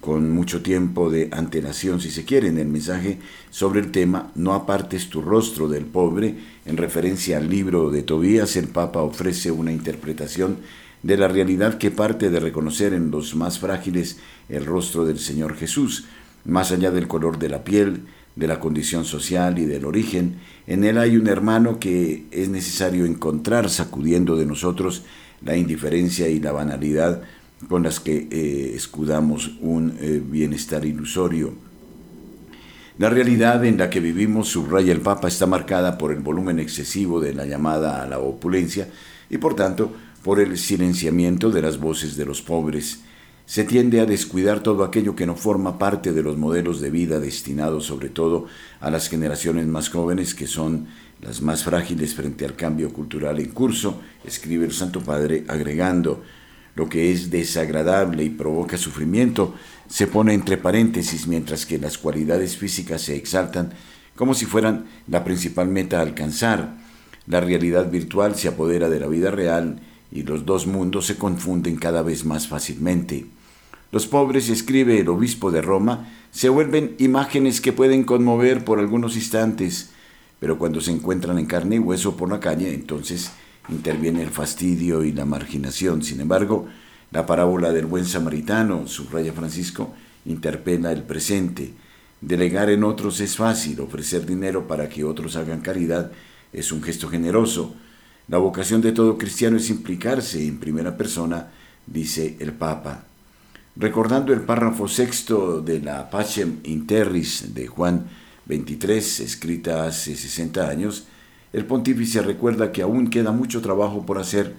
[0.00, 3.18] con mucho tiempo de antelación, si se quiere, en el mensaje
[3.50, 6.34] sobre el tema No apartes tu rostro del pobre,
[6.64, 10.58] en referencia al libro de Tobías, el Papa ofrece una interpretación
[11.02, 15.56] de la realidad que parte de reconocer en los más frágiles el rostro del Señor
[15.56, 16.04] Jesús,
[16.44, 18.02] más allá del color de la piel,
[18.36, 20.36] de la condición social y del origen.
[20.66, 25.02] En él hay un hermano que es necesario encontrar sacudiendo de nosotros
[25.42, 27.22] la indiferencia y la banalidad
[27.68, 31.52] con las que eh, escudamos un eh, bienestar ilusorio.
[32.98, 37.20] La realidad en la que vivimos, subraya el Papa, está marcada por el volumen excesivo
[37.20, 38.88] de la llamada a la opulencia
[39.30, 39.92] y por tanto
[40.22, 43.00] por el silenciamiento de las voces de los pobres.
[43.46, 47.18] Se tiende a descuidar todo aquello que no forma parte de los modelos de vida
[47.18, 48.46] destinados sobre todo
[48.80, 50.86] a las generaciones más jóvenes que son
[51.20, 56.22] las más frágiles frente al cambio cultural en curso, escribe el Santo Padre agregando,
[56.76, 59.54] lo que es desagradable y provoca sufrimiento
[59.88, 63.72] se pone entre paréntesis mientras que las cualidades físicas se exaltan
[64.14, 66.76] como si fueran la principal meta a alcanzar.
[67.26, 69.80] La realidad virtual se apodera de la vida real
[70.12, 73.26] y los dos mundos se confunden cada vez más fácilmente.
[73.92, 79.16] Los pobres, escribe el obispo de Roma, se vuelven imágenes que pueden conmover por algunos
[79.16, 79.90] instantes,
[80.38, 83.32] pero cuando se encuentran en carne y hueso por la calle, entonces
[83.68, 86.02] interviene el fastidio y la marginación.
[86.02, 86.68] Sin embargo,
[87.10, 89.92] la parábola del buen samaritano, subraya Francisco,
[90.24, 91.72] interpela el presente.
[92.20, 96.12] Delegar en otros es fácil, ofrecer dinero para que otros hagan caridad
[96.52, 97.74] es un gesto generoso.
[98.30, 101.48] La vocación de todo cristiano es implicarse en primera persona,
[101.84, 103.02] dice el Papa.
[103.74, 108.06] Recordando el párrafo sexto de la Pacem Interris de Juan
[108.46, 111.08] 23, escrita hace 60 años,
[111.52, 114.54] el pontífice recuerda que aún queda mucho trabajo por hacer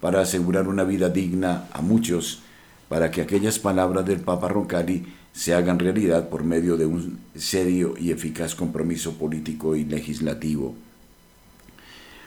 [0.00, 2.40] para asegurar una vida digna a muchos,
[2.88, 5.04] para que aquellas palabras del Papa Roncalli
[5.34, 10.74] se hagan realidad por medio de un serio y eficaz compromiso político y legislativo.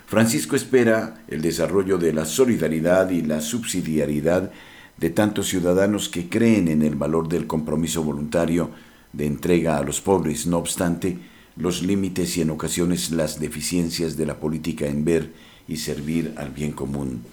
[0.08, 4.52] Francisco espera el desarrollo de la solidaridad y la subsidiariedad
[4.98, 8.70] de tantos ciudadanos que creen en el valor del compromiso voluntario
[9.12, 10.46] de entrega a los pobres.
[10.46, 11.18] No obstante,
[11.56, 15.32] los límites y en ocasiones las deficiencias de la política en ver
[15.68, 17.24] y servir al bien común.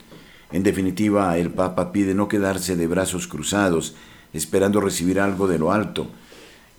[0.52, 3.94] En definitiva, el Papa pide no quedarse de brazos cruzados,
[4.32, 6.10] esperando recibir algo de lo alto.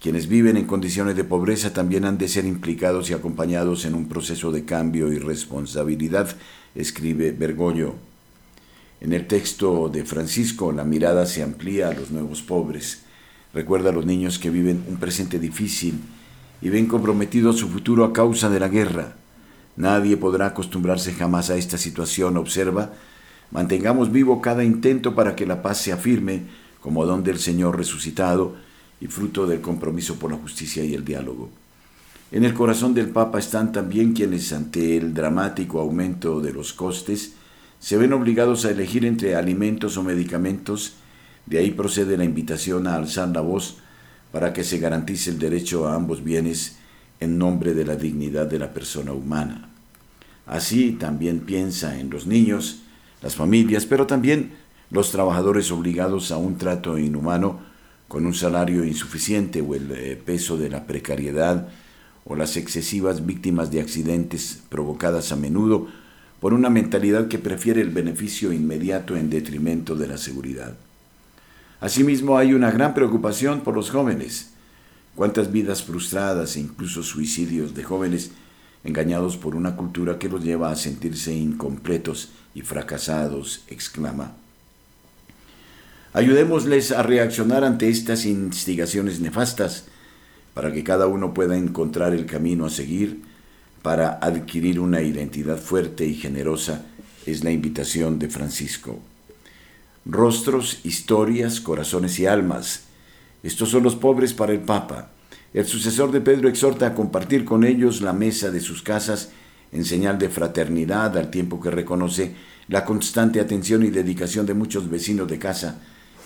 [0.01, 4.09] Quienes viven en condiciones de pobreza también han de ser implicados y acompañados en un
[4.09, 6.35] proceso de cambio y responsabilidad,
[6.73, 7.93] escribe Bergoglio.
[8.99, 13.03] En el texto de Francisco, la mirada se amplía a los nuevos pobres.
[13.53, 15.99] Recuerda a los niños que viven un presente difícil
[16.63, 19.13] y ven comprometido su futuro a causa de la guerra.
[19.75, 22.91] Nadie podrá acostumbrarse jamás a esta situación, observa.
[23.51, 26.41] Mantengamos vivo cada intento para que la paz se afirme
[26.79, 28.70] como don del Señor resucitado
[29.01, 31.49] y fruto del compromiso por la justicia y el diálogo.
[32.31, 37.33] En el corazón del Papa están también quienes ante el dramático aumento de los costes
[37.79, 40.93] se ven obligados a elegir entre alimentos o medicamentos,
[41.47, 43.77] de ahí procede la invitación a alzar la voz
[44.31, 46.77] para que se garantice el derecho a ambos bienes
[47.19, 49.69] en nombre de la dignidad de la persona humana.
[50.45, 52.83] Así también piensa en los niños,
[53.23, 54.53] las familias, pero también
[54.91, 57.70] los trabajadores obligados a un trato inhumano
[58.11, 61.69] con un salario insuficiente o el eh, peso de la precariedad
[62.25, 65.87] o las excesivas víctimas de accidentes provocadas a menudo
[66.41, 70.75] por una mentalidad que prefiere el beneficio inmediato en detrimento de la seguridad.
[71.79, 74.49] Asimismo, hay una gran preocupación por los jóvenes.
[75.15, 78.31] Cuántas vidas frustradas e incluso suicidios de jóvenes
[78.83, 84.40] engañados por una cultura que los lleva a sentirse incompletos y fracasados, exclama.
[86.13, 89.85] Ayudémosles a reaccionar ante estas instigaciones nefastas
[90.53, 93.21] para que cada uno pueda encontrar el camino a seguir
[93.81, 96.85] para adquirir una identidad fuerte y generosa,
[97.25, 98.99] es la invitación de Francisco
[100.05, 102.83] rostros, historias, corazones y almas.
[103.43, 105.11] Estos son los pobres para el Papa.
[105.53, 109.29] El sucesor de Pedro exhorta a compartir con ellos la mesa de sus casas
[109.71, 112.33] en señal de fraternidad al tiempo que reconoce
[112.67, 115.81] la constante atención y dedicación de muchos vecinos de casa,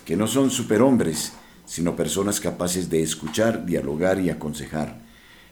[0.06, 1.34] que no son superhombres,
[1.66, 5.00] sino personas capaces de escuchar, dialogar y aconsejar.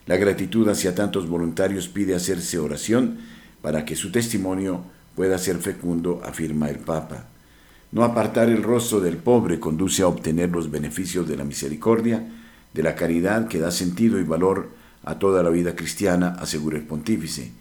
[0.05, 3.17] La gratitud hacia tantos voluntarios pide hacerse oración
[3.61, 4.83] para que su testimonio
[5.15, 7.25] pueda ser fecundo, afirma el Papa.
[7.91, 12.27] No apartar el rostro del pobre conduce a obtener los beneficios de la misericordia,
[12.73, 14.71] de la caridad que da sentido y valor
[15.03, 17.51] a toda la vida cristiana, asegura el pontífice.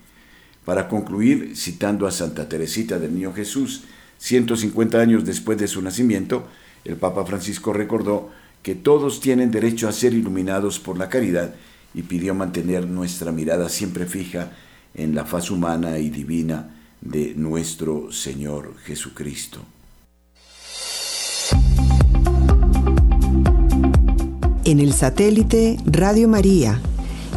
[0.64, 3.84] Para concluir, citando a Santa Teresita del Niño Jesús,
[4.18, 6.49] 150 años después de su nacimiento,
[6.85, 8.30] el Papa Francisco recordó
[8.62, 11.55] que todos tienen derecho a ser iluminados por la caridad
[11.95, 14.53] y pidió mantener nuestra mirada siempre fija
[14.95, 16.70] en la faz humana y divina
[17.01, 19.61] de nuestro Señor Jesucristo.
[24.64, 26.80] En el satélite Radio María,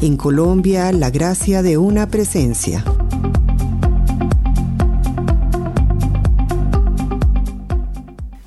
[0.02, 2.84] En Colombia, la gracia de una presencia.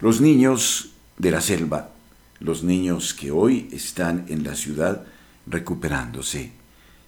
[0.00, 1.90] Los niños de la selva,
[2.38, 5.02] los niños que hoy están en la ciudad
[5.44, 6.52] recuperándose,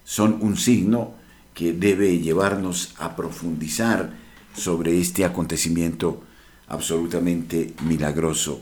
[0.03, 1.13] son un signo
[1.53, 4.11] que debe llevarnos a profundizar
[4.53, 6.21] sobre este acontecimiento
[6.67, 8.59] absolutamente milagroso.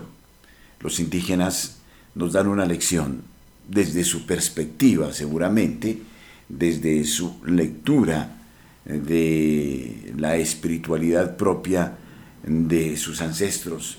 [0.79, 1.79] Los indígenas
[2.13, 3.23] nos dan una lección
[3.67, 6.03] desde su perspectiva seguramente,
[6.47, 8.37] desde su lectura
[8.85, 11.97] de la espiritualidad propia
[12.43, 13.97] de sus ancestros.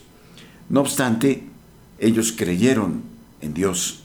[0.70, 1.42] No obstante,
[1.98, 3.02] ellos creyeron
[3.40, 4.04] en Dios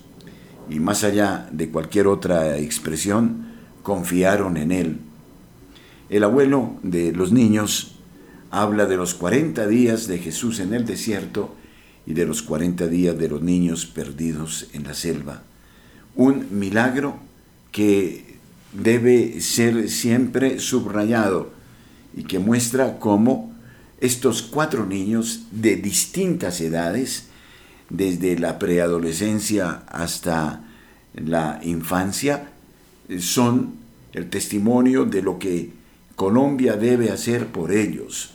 [0.68, 3.45] y más allá de cualquier otra expresión,
[3.84, 4.97] confiaron en Él.
[6.09, 7.99] El abuelo de los niños
[8.49, 11.55] habla de los 40 días de Jesús en el desierto
[12.07, 15.43] y de los 40 días de los niños perdidos en la selva.
[16.16, 17.18] Un milagro
[17.72, 18.38] que
[18.74, 21.51] debe ser siempre subrayado
[22.16, 23.55] y que muestra cómo
[24.00, 27.28] estos cuatro niños de distintas edades,
[27.89, 30.64] desde la preadolescencia hasta
[31.14, 32.50] la infancia,
[33.20, 33.76] son
[34.14, 35.72] el testimonio de lo que
[36.16, 38.32] Colombia debe hacer por ellos.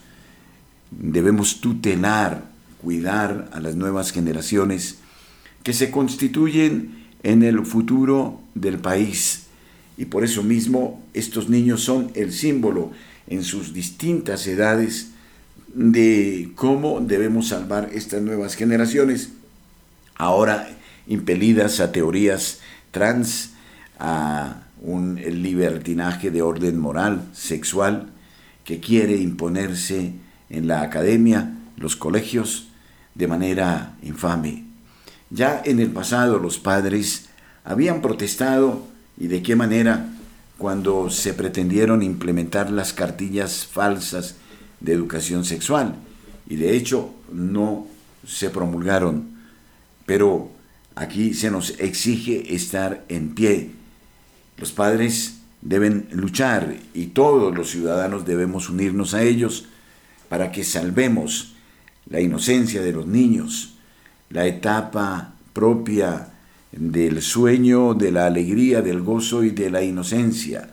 [0.91, 2.51] Debemos tutelar,
[2.81, 4.99] cuidar a las nuevas generaciones
[5.63, 9.47] que se constituyen en el futuro del país.
[9.97, 12.93] Y por eso mismo estos niños son el símbolo
[13.27, 15.10] en sus distintas edades
[15.75, 19.31] de cómo debemos salvar estas nuevas generaciones,
[20.17, 20.69] ahora
[21.07, 22.61] impelidas a teorías
[22.91, 23.53] trans,
[23.99, 28.11] a un libertinaje de orden moral, sexual,
[28.65, 30.13] que quiere imponerse
[30.49, 32.69] en la academia, los colegios,
[33.15, 34.65] de manera infame.
[35.31, 37.29] Ya en el pasado los padres
[37.65, 38.87] habían protestado
[39.19, 40.09] y de qué manera
[40.59, 44.37] cuando se pretendieron implementar las cartillas falsas
[44.81, 45.97] de educación sexual
[46.49, 47.87] y de hecho no
[48.27, 49.29] se promulgaron,
[50.07, 50.51] pero
[50.95, 53.71] aquí se nos exige estar en pie.
[54.57, 59.67] Los padres deben luchar y todos los ciudadanos debemos unirnos a ellos
[60.29, 61.55] para que salvemos
[62.09, 63.75] la inocencia de los niños,
[64.31, 66.29] la etapa propia
[66.73, 70.71] del sueño, de la alegría, del gozo y de la inocencia.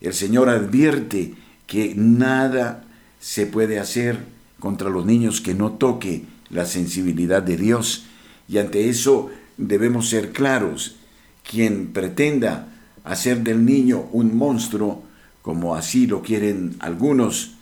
[0.00, 1.34] El Señor advierte
[1.66, 2.83] que nada
[3.24, 4.18] se puede hacer
[4.60, 8.04] contra los niños que no toque la sensibilidad de Dios.
[8.50, 10.96] Y ante eso debemos ser claros.
[11.42, 12.68] Quien pretenda
[13.02, 15.04] hacer del niño un monstruo,
[15.40, 17.54] como así lo quieren algunos,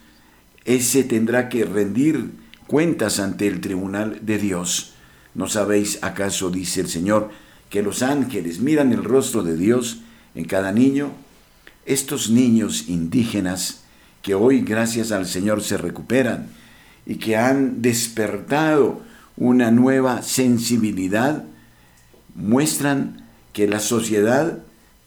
[0.64, 2.32] ese tendrá que rendir
[2.66, 4.94] cuentas ante el tribunal de Dios.
[5.36, 7.30] ¿No sabéis acaso, dice el Señor,
[7.70, 10.00] que los ángeles miran el rostro de Dios
[10.34, 11.12] en cada niño?
[11.86, 13.82] Estos niños indígenas
[14.23, 16.47] que hoy gracias al Señor se recuperan
[17.05, 19.03] y que han despertado
[19.37, 21.45] una nueva sensibilidad,
[22.37, 24.59] muestran que la sociedad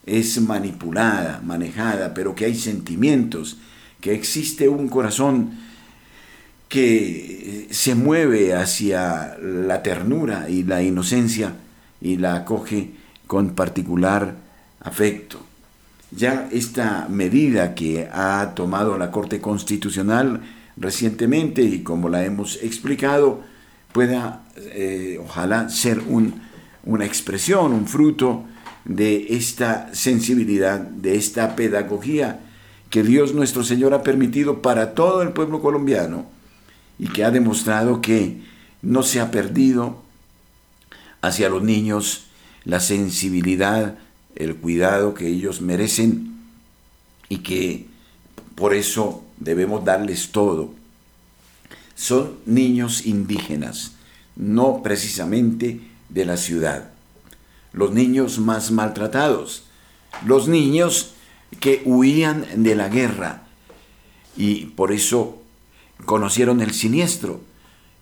[0.05, 3.57] es manipulada, manejada, pero que hay sentimientos,
[4.01, 5.57] que existe un corazón
[6.67, 11.53] que se mueve hacia la ternura y la inocencia
[12.01, 12.91] y la acoge
[13.27, 14.35] con particular
[14.81, 15.44] afecto
[16.11, 20.41] ya esta medida que ha tomado la Corte Constitucional
[20.77, 23.43] recientemente y como la hemos explicado,
[23.91, 26.01] pueda eh, ojalá ser
[26.83, 28.45] una expresión, un fruto
[28.83, 32.41] de esta sensibilidad, de esta pedagogía
[32.89, 36.25] que Dios nuestro Señor ha permitido para todo el pueblo colombiano
[36.99, 38.41] y que ha demostrado que
[38.81, 40.01] no se ha perdido
[41.21, 42.27] hacia los niños
[42.63, 43.97] la sensibilidad,
[44.35, 46.35] el cuidado que ellos merecen
[47.29, 47.87] y que
[48.55, 50.73] por eso debemos darles todo.
[51.95, 53.93] Son niños indígenas,
[54.35, 56.91] no precisamente de la ciudad.
[57.71, 59.63] Los niños más maltratados,
[60.25, 61.13] los niños
[61.59, 63.43] que huían de la guerra
[64.37, 65.41] y por eso
[66.05, 67.41] conocieron el siniestro.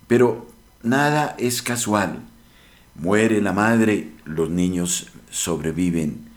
[0.08, 0.48] Pero
[0.82, 2.20] nada es casual.
[2.96, 6.30] Muere la madre, los niños sobreviven.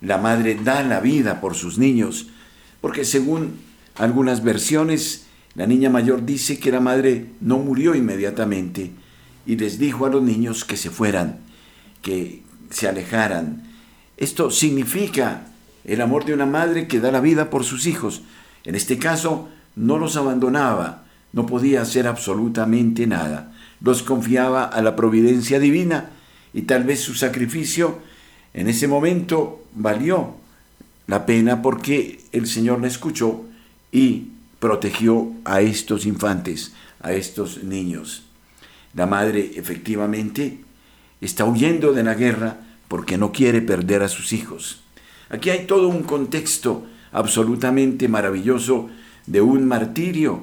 [0.00, 2.28] La madre da la vida por sus niños,
[2.80, 3.58] porque según
[3.96, 8.92] algunas versiones, la niña mayor dice que la madre no murió inmediatamente
[9.44, 11.40] y les dijo a los niños que se fueran,
[12.00, 13.64] que se alejaran.
[14.16, 15.46] Esto significa
[15.84, 18.22] el amor de una madre que da la vida por sus hijos.
[18.64, 23.52] En este caso, no los abandonaba, no podía hacer absolutamente nada.
[23.80, 26.10] Los confiaba a la providencia divina
[26.52, 28.00] y tal vez su sacrificio
[28.54, 30.34] en ese momento valió
[31.06, 33.44] la pena porque el Señor la escuchó
[33.92, 34.28] y
[34.58, 38.24] protegió a estos infantes, a estos niños.
[38.94, 40.58] La madre efectivamente
[41.20, 44.80] está huyendo de la guerra porque no quiere perder a sus hijos.
[45.30, 48.88] Aquí hay todo un contexto absolutamente maravilloso
[49.26, 50.42] de un martirio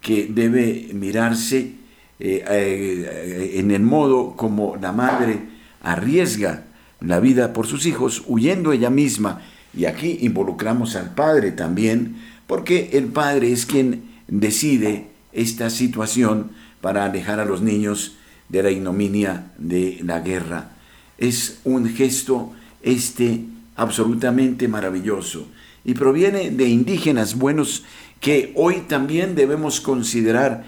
[0.00, 1.72] que debe mirarse
[2.18, 5.40] eh, eh, en el modo como la madre
[5.82, 6.64] arriesga
[7.06, 9.42] la vida por sus hijos, huyendo ella misma.
[9.76, 16.50] Y aquí involucramos al padre también, porque el padre es quien decide esta situación
[16.80, 18.16] para alejar a los niños
[18.48, 20.70] de la ignominia de la guerra.
[21.18, 22.52] Es un gesto
[22.82, 23.44] este
[23.76, 25.48] absolutamente maravilloso
[25.84, 27.84] y proviene de indígenas buenos
[28.20, 30.64] que hoy también debemos considerar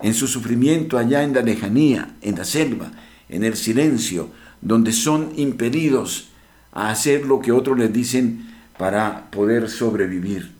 [0.00, 2.92] en su sufrimiento allá en la lejanía, en la selva,
[3.28, 4.30] en el silencio,
[4.62, 6.28] donde son impedidos
[6.72, 8.48] a hacer lo que otros les dicen
[8.78, 10.52] para poder sobrevivir.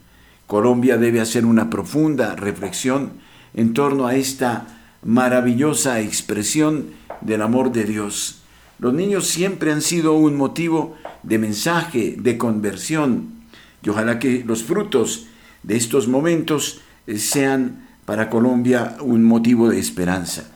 [0.46, 3.12] Colombia debe hacer una profunda reflexión
[3.54, 4.66] en torno a esta
[5.02, 6.88] maravillosa expresión
[7.22, 8.42] del amor de Dios.
[8.78, 13.42] Los niños siempre han sido un motivo de mensaje, de conversión,
[13.82, 15.26] y ojalá que los frutos
[15.62, 20.50] de estos momentos eh, sean para Colombia un motivo de esperanza.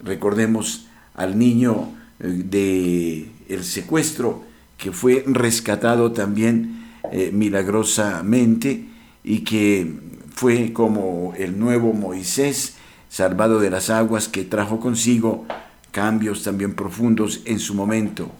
[0.00, 4.42] Recordemos al niño de el secuestro
[4.78, 8.84] que fue rescatado también eh, milagrosamente
[9.24, 9.92] y que
[10.34, 12.76] fue como el nuevo Moisés
[13.08, 15.46] salvado de las aguas que trajo consigo
[15.92, 18.30] cambios también profundos en su momento.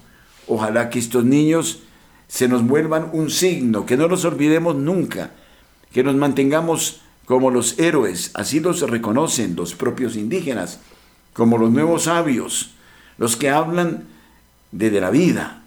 [0.46, 1.80] Ojalá que estos niños
[2.28, 5.30] se nos vuelvan un signo, que no los olvidemos nunca,
[5.92, 10.80] que nos mantengamos como los héroes, así los reconocen los propios indígenas,
[11.32, 12.75] como los nuevos sabios,
[13.18, 14.04] los que hablan
[14.72, 15.62] de, la vida.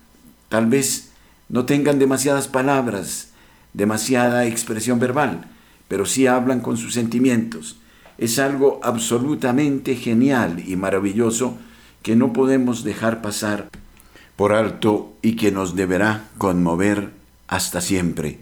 [0.50, 1.12] Tal vez
[1.48, 3.30] no tengan demasiadas palabras,
[3.74, 5.46] demasiada expresión verbal,
[5.88, 7.78] pero sí hablan con sus sentimientos.
[8.18, 11.58] Es algo absolutamente genial y maravilloso
[12.04, 13.70] que no podemos dejar pasar
[14.36, 17.12] por alto y que nos deberá conmover
[17.48, 18.40] hasta siempre.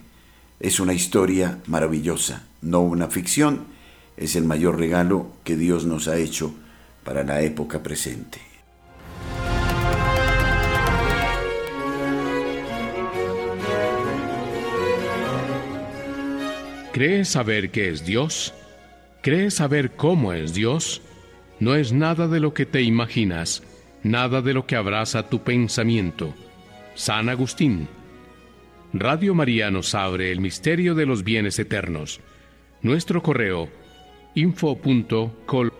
[0.60, 3.66] Es una historia maravillosa, no una ficción,
[4.18, 6.54] es el mayor regalo que Dios nos ha hecho
[7.04, 8.47] para la época presente.
[16.98, 18.56] ¿Crees saber qué es Dios?
[19.22, 21.04] ¿Crees saber cómo es Dios?
[21.60, 23.62] No es nada de lo que te imaginas,
[24.02, 26.34] nada de lo que abraza tu pensamiento.
[26.96, 27.88] San Agustín.
[28.94, 32.20] Radio María nos abre el misterio de los bienes eternos.
[32.82, 33.70] Nuestro correo
[34.34, 35.72] info.col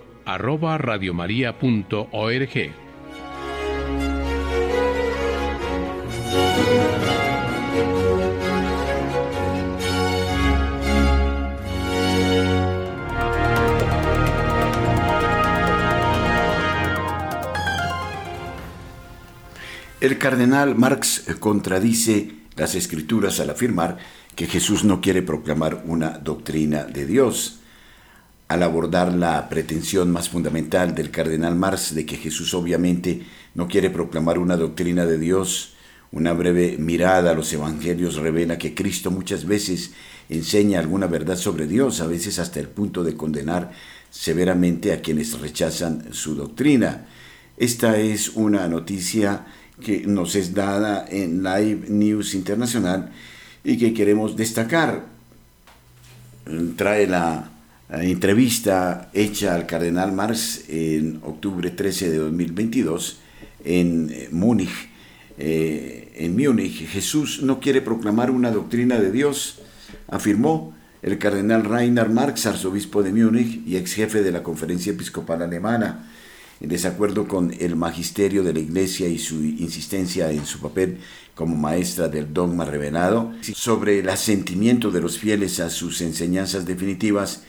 [20.00, 23.98] El cardenal Marx contradice las escrituras al afirmar
[24.36, 27.62] que Jesús no quiere proclamar una doctrina de Dios.
[28.48, 33.24] Al abordar la pretensión más fundamental del cardenal Marx de que Jesús obviamente
[33.56, 35.74] no quiere proclamar una doctrina de Dios,
[36.12, 39.94] una breve mirada a los evangelios revela que Cristo muchas veces
[40.30, 43.72] enseña alguna verdad sobre Dios, a veces hasta el punto de condenar
[44.12, 47.08] severamente a quienes rechazan su doctrina.
[47.58, 49.48] Esta es una noticia
[49.84, 53.12] que nos es dada en Live News Internacional
[53.64, 55.06] y que queremos destacar.
[56.76, 57.52] Trae la,
[57.90, 63.20] entrevista hecha al cardenal Marx en octubre 13 de 2022
[63.64, 64.90] en eh, Múnich.
[65.38, 69.60] Eh, en Múnich, Jesús no quiere proclamar una doctrina de Dios,
[70.08, 75.42] afirmó el cardenal Rainer Marx, arzobispo de Múnich y ex jefe de la Conferencia Episcopal
[75.42, 76.10] Alemana
[76.60, 80.98] en desacuerdo con el magisterio de la Iglesia y su insistencia en su papel
[81.36, 87.44] como maestra del dogma revelado, sobre el asentimiento de los fieles a sus enseñanzas definitivas,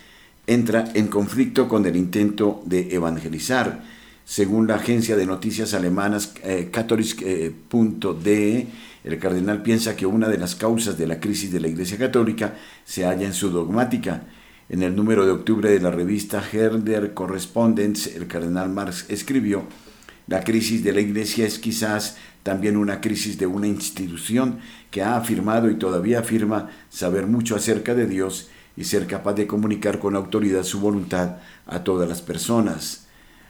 [0.47, 3.83] entra en conflicto con el intento de evangelizar.
[4.27, 8.67] Según la agencia de noticias alemanas eh, catholic.de,
[9.05, 12.57] el cardenal piensa que una de las causas de la crisis de la Iglesia Católica
[12.85, 14.25] se halla en su dogmática,
[14.69, 19.65] en el número de octubre de la revista Herder Correspondence, el cardenal Marx escribió,
[20.27, 24.59] la crisis de la Iglesia es quizás también una crisis de una institución
[24.91, 29.47] que ha afirmado y todavía afirma saber mucho acerca de Dios y ser capaz de
[29.47, 33.07] comunicar con autoridad su voluntad a todas las personas.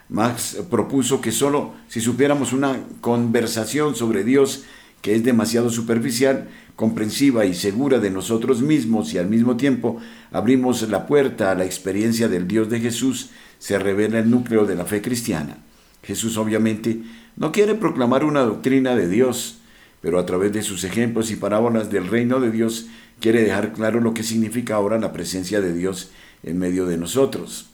[0.08, 4.64] Marx propuso que solo si supiéramos una conversación sobre Dios
[5.02, 6.48] que es demasiado superficial,
[6.78, 10.00] comprensiva y segura de nosotros mismos y al mismo tiempo
[10.30, 14.76] abrimos la puerta a la experiencia del Dios de Jesús, se revela el núcleo de
[14.76, 15.56] la fe cristiana.
[16.04, 17.02] Jesús obviamente
[17.36, 19.58] no quiere proclamar una doctrina de Dios,
[20.00, 22.86] pero a través de sus ejemplos y parábolas del reino de Dios
[23.18, 26.12] quiere dejar claro lo que significa ahora la presencia de Dios
[26.44, 27.70] en medio de nosotros.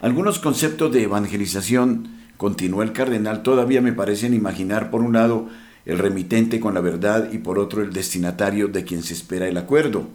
[0.00, 2.08] Algunos conceptos de evangelización,
[2.38, 5.50] continuó el cardenal, todavía me parecen imaginar por un lado
[5.88, 9.56] el remitente con la verdad y por otro el destinatario de quien se espera el
[9.56, 10.06] acuerdo.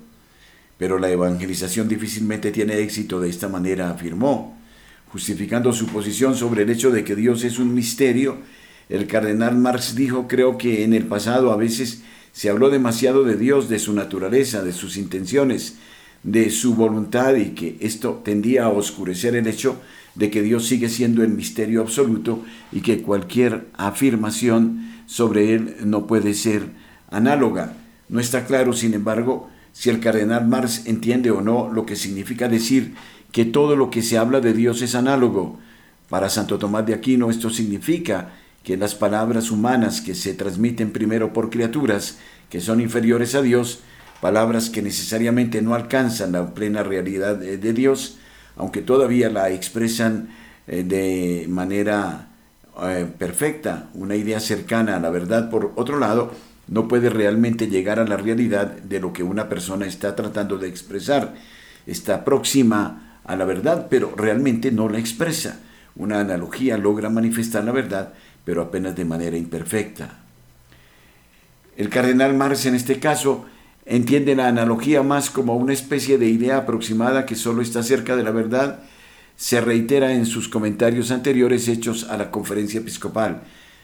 [0.78, 4.56] Pero la evangelización difícilmente tiene éxito de esta manera, afirmó.
[5.12, 8.38] Justificando su posición sobre el hecho de que Dios es un misterio,
[8.88, 12.04] el cardenal Marx dijo, creo que en el pasado a veces
[12.34, 15.78] se habló demasiado de Dios, de su naturaleza, de sus intenciones,
[16.22, 19.82] de su voluntad y que esto tendía a oscurecer el hecho
[20.16, 26.08] de que Dios sigue siendo el misterio absoluto y que cualquier afirmación sobre él no
[26.08, 26.70] puede ser
[27.10, 27.74] análoga.
[28.10, 32.48] No está claro, sin embargo, si el cardenal Marx entiende o no lo que significa
[32.48, 32.94] decir
[33.32, 35.60] que todo lo que se habla de Dios es análogo.
[36.10, 38.34] Para Santo Tomás de Aquino esto significa
[38.64, 43.80] que las palabras humanas que se transmiten primero por criaturas que son inferiores a Dios,
[44.22, 48.20] palabras que necesariamente no alcanzan la plena realidad de Dios,
[48.56, 50.30] aunque todavía la expresan
[50.68, 52.30] eh, de manera
[52.82, 56.32] eh, perfecta, una idea cercana a la verdad, por otro lado,
[56.68, 60.70] no puede realmente llegar a la realidad de lo que una persona está tratando de
[60.70, 61.34] expresar.
[61.86, 65.60] Está próxima a la verdad, pero realmente no la expresa.
[65.96, 68.14] Una analogía logra manifestar la verdad,
[68.46, 70.20] pero apenas de manera imperfecta.
[71.76, 73.46] El cardenal Marx en este caso
[73.86, 78.24] entiende la analogía más como una especie de idea aproximada que solo está cerca de
[78.24, 78.80] la verdad,
[79.36, 83.44] se reitera en sus comentarios anteriores hechos a la conferencia episcopal.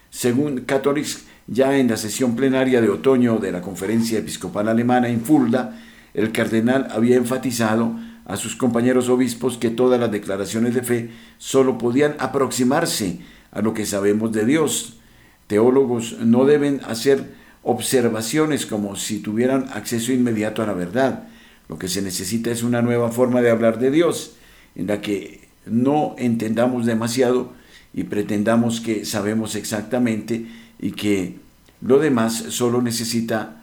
[0.10, 5.22] Según Catholics, ya en la sesión plenaria de otoño de la conferencia episcopal alemana en
[5.22, 5.80] Fulda,
[6.14, 7.94] el cardenal había enfatizado
[8.26, 13.20] a sus compañeros obispos que todas las declaraciones de fe solo podían aproximarse
[13.52, 15.00] a lo que sabemos de Dios.
[15.48, 21.28] Teólogos no deben hacer observaciones como si tuvieran acceso inmediato a la verdad.
[21.68, 24.34] Lo que se necesita es una nueva forma de hablar de Dios,
[24.76, 27.54] en la que no entendamos demasiado
[27.94, 30.46] y pretendamos que sabemos exactamente
[30.80, 31.36] y que
[31.82, 33.62] lo demás solo necesita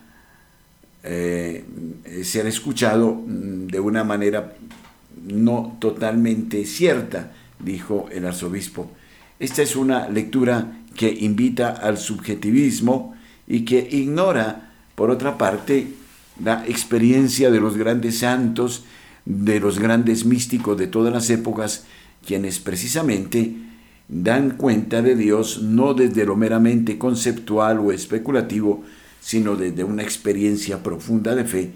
[1.03, 1.64] eh,
[2.22, 4.57] ser escuchado mm, de una manera
[5.26, 8.90] no totalmente cierta, dijo el arzobispo.
[9.38, 13.15] Esta es una lectura que invita al subjetivismo
[13.47, 15.88] y que ignora, por otra parte,
[16.42, 18.84] la experiencia de los grandes santos,
[19.24, 21.84] de los grandes místicos de todas las épocas,
[22.24, 23.55] quienes precisamente
[24.09, 28.84] dan cuenta de Dios no desde lo meramente conceptual o especulativo,
[29.20, 31.70] sino desde una experiencia profunda de fe,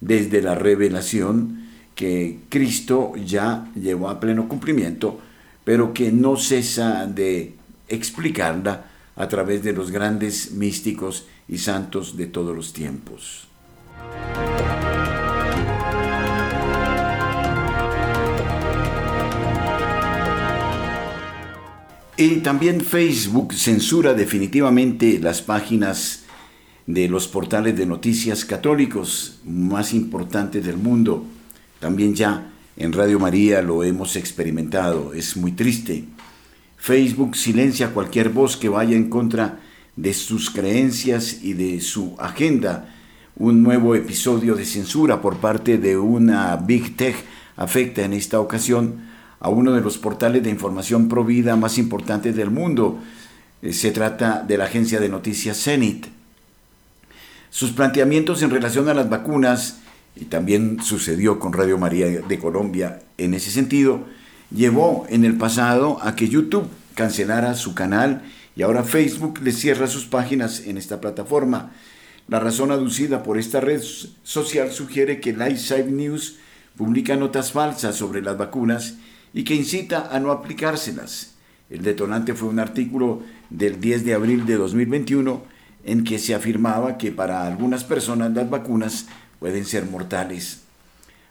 [0.00, 1.64] desde la revelación
[1.94, 5.20] que Cristo ya llevó a pleno cumplimiento,
[5.64, 7.54] pero que no cesa de
[7.88, 8.86] explicarla
[9.16, 13.48] a través de los grandes místicos y santos de todos los tiempos.
[22.16, 26.24] Y también Facebook censura definitivamente las páginas
[26.86, 31.24] de los portales de noticias católicos más importantes del mundo.
[31.80, 35.12] También ya en Radio María lo hemos experimentado.
[35.12, 36.04] Es muy triste.
[36.84, 39.58] Facebook silencia cualquier voz que vaya en contra
[39.96, 42.94] de sus creencias y de su agenda.
[43.36, 47.16] Un nuevo episodio de censura por parte de una Big Tech
[47.56, 49.00] afecta en esta ocasión
[49.40, 52.98] a uno de los portales de información provida más importantes del mundo.
[53.62, 56.08] Eh, se trata de la agencia de noticias Zenit.
[57.48, 59.78] Sus planteamientos en relación a las vacunas,
[60.16, 64.04] y también sucedió con Radio María de Colombia en ese sentido,
[64.50, 68.22] llevó en el pasado a que YouTube cancelara su canal
[68.56, 71.72] y ahora Facebook le cierra sus páginas en esta plataforma.
[72.28, 73.82] La razón aducida por esta red
[74.22, 76.36] social sugiere que Lightside News
[76.76, 78.94] publica notas falsas sobre las vacunas
[79.32, 81.34] y que incita a no aplicárselas.
[81.68, 85.42] El detonante fue un artículo del 10 de abril de 2021
[85.84, 89.06] en que se afirmaba que para algunas personas las vacunas
[89.38, 90.62] pueden ser mortales.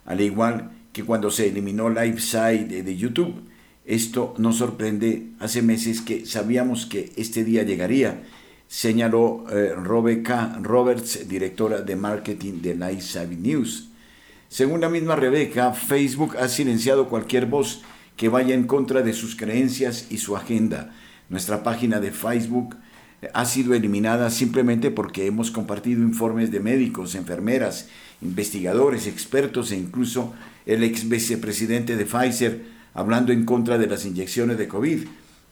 [0.05, 3.41] Al igual que cuando se eliminó LiveSide de YouTube,
[3.85, 8.23] esto nos sorprende hace meses que sabíamos que este día llegaría,
[8.67, 13.89] señaló eh, Rebecca Roberts, directora de marketing de LiveSide News.
[14.47, 17.81] Según la misma Rebeca, Facebook ha silenciado cualquier voz
[18.15, 20.93] que vaya en contra de sus creencias y su agenda.
[21.29, 22.75] Nuestra página de Facebook
[23.33, 27.89] ha sido eliminada simplemente porque hemos compartido informes de médicos, enfermeras,
[28.21, 30.33] investigadores, expertos e incluso
[30.65, 35.05] el ex vicepresidente de Pfizer hablando en contra de las inyecciones de COVID.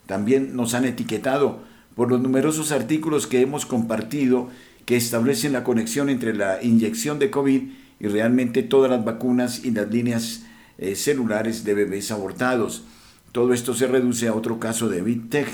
[0.06, 1.60] También nos han etiquetado
[1.94, 4.48] por los numerosos artículos que hemos compartido
[4.86, 7.62] que establecen la conexión entre la inyección de COVID
[8.00, 10.42] y realmente todas las vacunas y las líneas
[10.78, 12.84] eh, celulares de bebés abortados.
[13.30, 15.48] Todo esto se reduce a otro caso de Big Tech,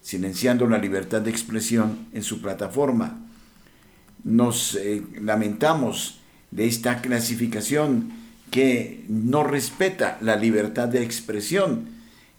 [0.00, 3.20] silenciando la libertad de expresión en su plataforma.
[4.24, 8.12] Nos eh, lamentamos de esta clasificación
[8.50, 11.88] que no respeta la libertad de expresión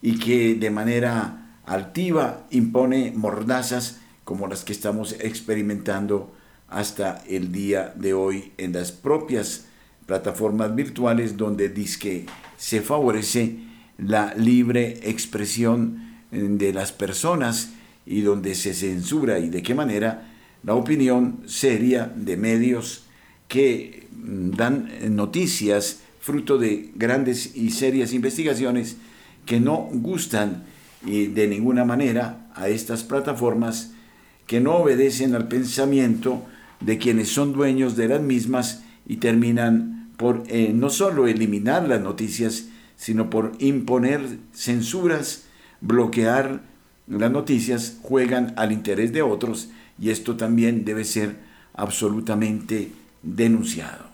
[0.01, 6.34] y que de manera altiva impone mordazas como las que estamos experimentando
[6.68, 9.66] hasta el día de hoy en las propias
[10.05, 12.26] plataformas virtuales donde dice
[12.57, 13.57] se favorece
[13.97, 17.72] la libre expresión de las personas
[18.05, 20.32] y donde se censura y de qué manera
[20.64, 23.05] la opinión seria de medios
[23.47, 28.97] que dan noticias fruto de grandes y serias investigaciones
[29.45, 30.65] que no gustan
[31.03, 33.91] de ninguna manera a estas plataformas
[34.45, 36.45] que no obedecen al pensamiento
[36.82, 42.01] de quienes son dueños de las mismas y terminan por eh, no solo eliminar las
[42.01, 42.65] noticias,
[42.97, 44.22] sino por imponer
[44.53, 45.45] censuras,
[45.80, 46.61] bloquear
[47.07, 49.69] las noticias, juegan al interés de otros
[49.99, 51.38] y esto también debe ser
[51.74, 52.91] absolutamente
[53.24, 54.11] denunciado.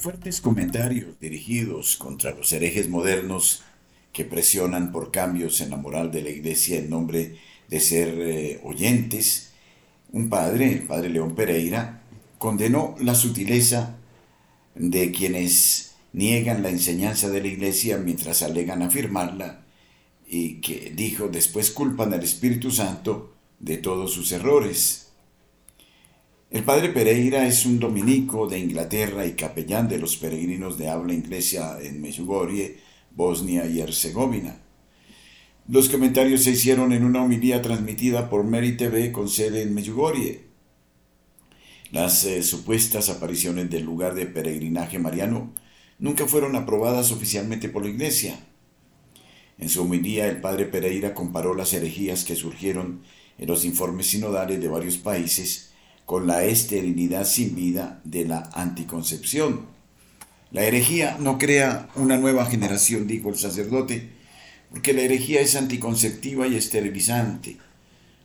[0.00, 3.62] Fuertes comentarios dirigidos contra los herejes modernos
[4.14, 7.36] que presionan por cambios en la moral de la Iglesia en nombre
[7.68, 9.50] de ser eh, oyentes,
[10.10, 12.02] un padre, el padre León Pereira,
[12.38, 13.98] condenó la sutileza
[14.74, 19.66] de quienes niegan la enseñanza de la Iglesia mientras alegan afirmarla
[20.26, 25.09] y que dijo después culpan al Espíritu Santo de todos sus errores.
[26.50, 31.14] El padre Pereira es un dominico de Inglaterra y capellán de los peregrinos de habla
[31.14, 32.78] inglesa en Medjugorje,
[33.12, 34.60] Bosnia y Herzegovina.
[35.68, 40.46] Los comentarios se hicieron en una homilía transmitida por Mary TV con sede en Medjugorje.
[41.92, 45.54] Las eh, supuestas apariciones del lugar de peregrinaje mariano
[46.00, 48.40] nunca fueron aprobadas oficialmente por la Iglesia.
[49.56, 53.02] En su homilía, el padre Pereira comparó las herejías que surgieron
[53.38, 55.69] en los informes sinodales de varios países
[56.10, 59.66] con la esterilidad sin vida de la anticoncepción.
[60.50, 64.08] La herejía no crea una nueva generación, dijo el sacerdote,
[64.72, 67.58] porque la herejía es anticonceptiva y esterilizante.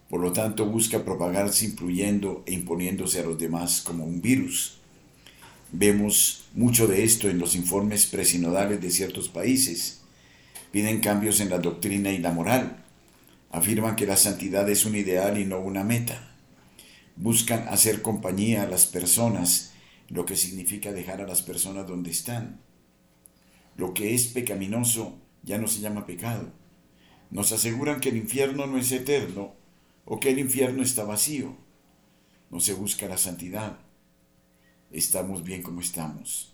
[0.10, 4.80] Por lo tanto, busca propagarse influyendo e imponiéndose a los demás como un virus.
[5.72, 10.02] Vemos mucho de esto en los informes presinodales de ciertos países.
[10.72, 12.84] Piden cambios en la doctrina y la moral.
[13.52, 16.32] Afirman que la santidad es un ideal y no una meta.
[17.16, 19.72] Buscan hacer compañía a las personas,
[20.10, 22.60] lo que significa dejar a las personas donde están.
[23.78, 26.52] Lo que es pecaminoso ya no se llama pecado.
[27.32, 29.54] Nos aseguran que el infierno no es eterno
[30.06, 31.56] o que el infierno está vacío.
[32.52, 33.80] No se busca la santidad.
[34.92, 36.54] Estamos bien como estamos.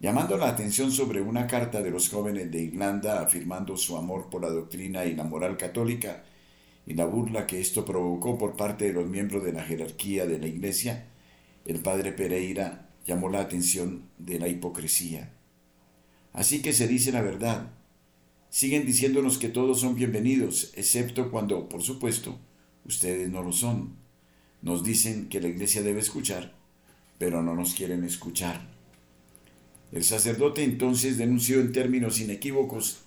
[0.00, 4.42] Llamando la atención sobre una carta de los jóvenes de Irlanda afirmando su amor por
[4.42, 6.24] la doctrina y la moral católica
[6.86, 10.38] y la burla que esto provocó por parte de los miembros de la jerarquía de
[10.38, 11.06] la Iglesia,
[11.64, 15.32] el padre Pereira llamó la atención de la hipocresía.
[16.32, 17.72] Así que se dice la verdad,
[18.50, 22.38] siguen diciéndonos que todos son bienvenidos, excepto cuando, por supuesto,
[22.84, 23.96] ustedes no lo son.
[24.62, 26.54] Nos dicen que la iglesia debe escuchar,
[27.18, 28.68] pero no nos quieren escuchar.
[29.92, 33.05] El sacerdote entonces denunció en términos inequívocos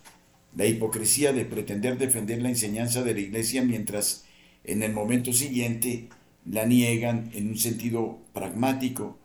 [0.56, 4.26] la hipocresía de pretender defender la enseñanza de la iglesia mientras
[4.64, 6.10] en el momento siguiente
[6.46, 9.18] la niegan en un sentido pragmático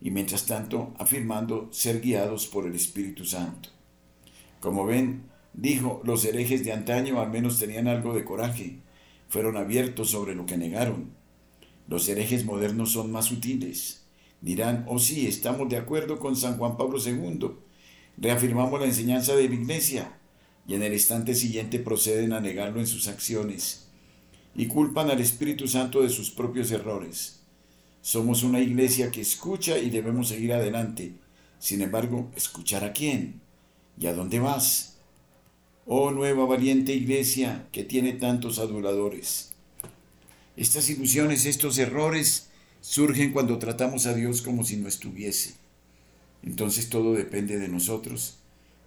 [0.00, 3.68] y mientras tanto afirmando ser guiados por el Espíritu Santo.
[4.60, 8.78] Como ven, Dijo, los herejes de antaño al menos tenían algo de coraje,
[9.28, 11.12] fueron abiertos sobre lo que negaron.
[11.88, 14.06] Los herejes modernos son más sutiles.
[14.40, 17.50] Dirán, oh sí, estamos de acuerdo con San Juan Pablo II,
[18.16, 20.19] reafirmamos la enseñanza de la Iglesia,
[20.70, 23.88] y en el instante siguiente proceden a negarlo en sus acciones,
[24.54, 27.40] y culpan al Espíritu Santo de sus propios errores.
[28.02, 31.14] Somos una iglesia que escucha y debemos seguir adelante.
[31.58, 33.40] Sin embargo, ¿escuchar a quién?
[33.98, 34.98] ¿Y a dónde vas?
[35.86, 39.50] Oh nueva valiente iglesia que tiene tantos aduladores.
[40.56, 42.48] Estas ilusiones, estos errores
[42.80, 45.54] surgen cuando tratamos a Dios como si no estuviese.
[46.44, 48.39] Entonces todo depende de nosotros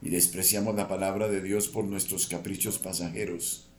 [0.04, 3.70] y despreciamos la palabra de Dios por nuestros caprichos pasajeros.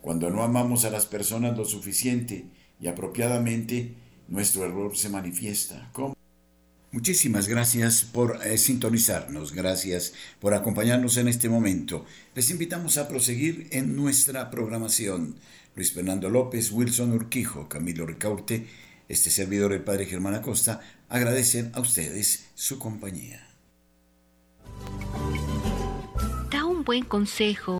[0.00, 2.46] Cuando no amamos a las personas lo suficiente
[2.80, 3.94] y apropiadamente,
[4.28, 5.90] nuestro error se manifiesta.
[5.92, 6.16] ¿Cómo?
[6.90, 12.04] Muchísimas gracias por eh, sintonizarnos, gracias por acompañarnos en este momento.
[12.34, 15.36] Les invitamos a proseguir en nuestra programación.
[15.74, 18.66] Luis Fernando López, Wilson Urquijo, Camilo Ricaurte,
[19.08, 23.51] este servidor, el Padre Germán Acosta, agradecen a ustedes su compañía.
[26.50, 27.70] Da un buen consejo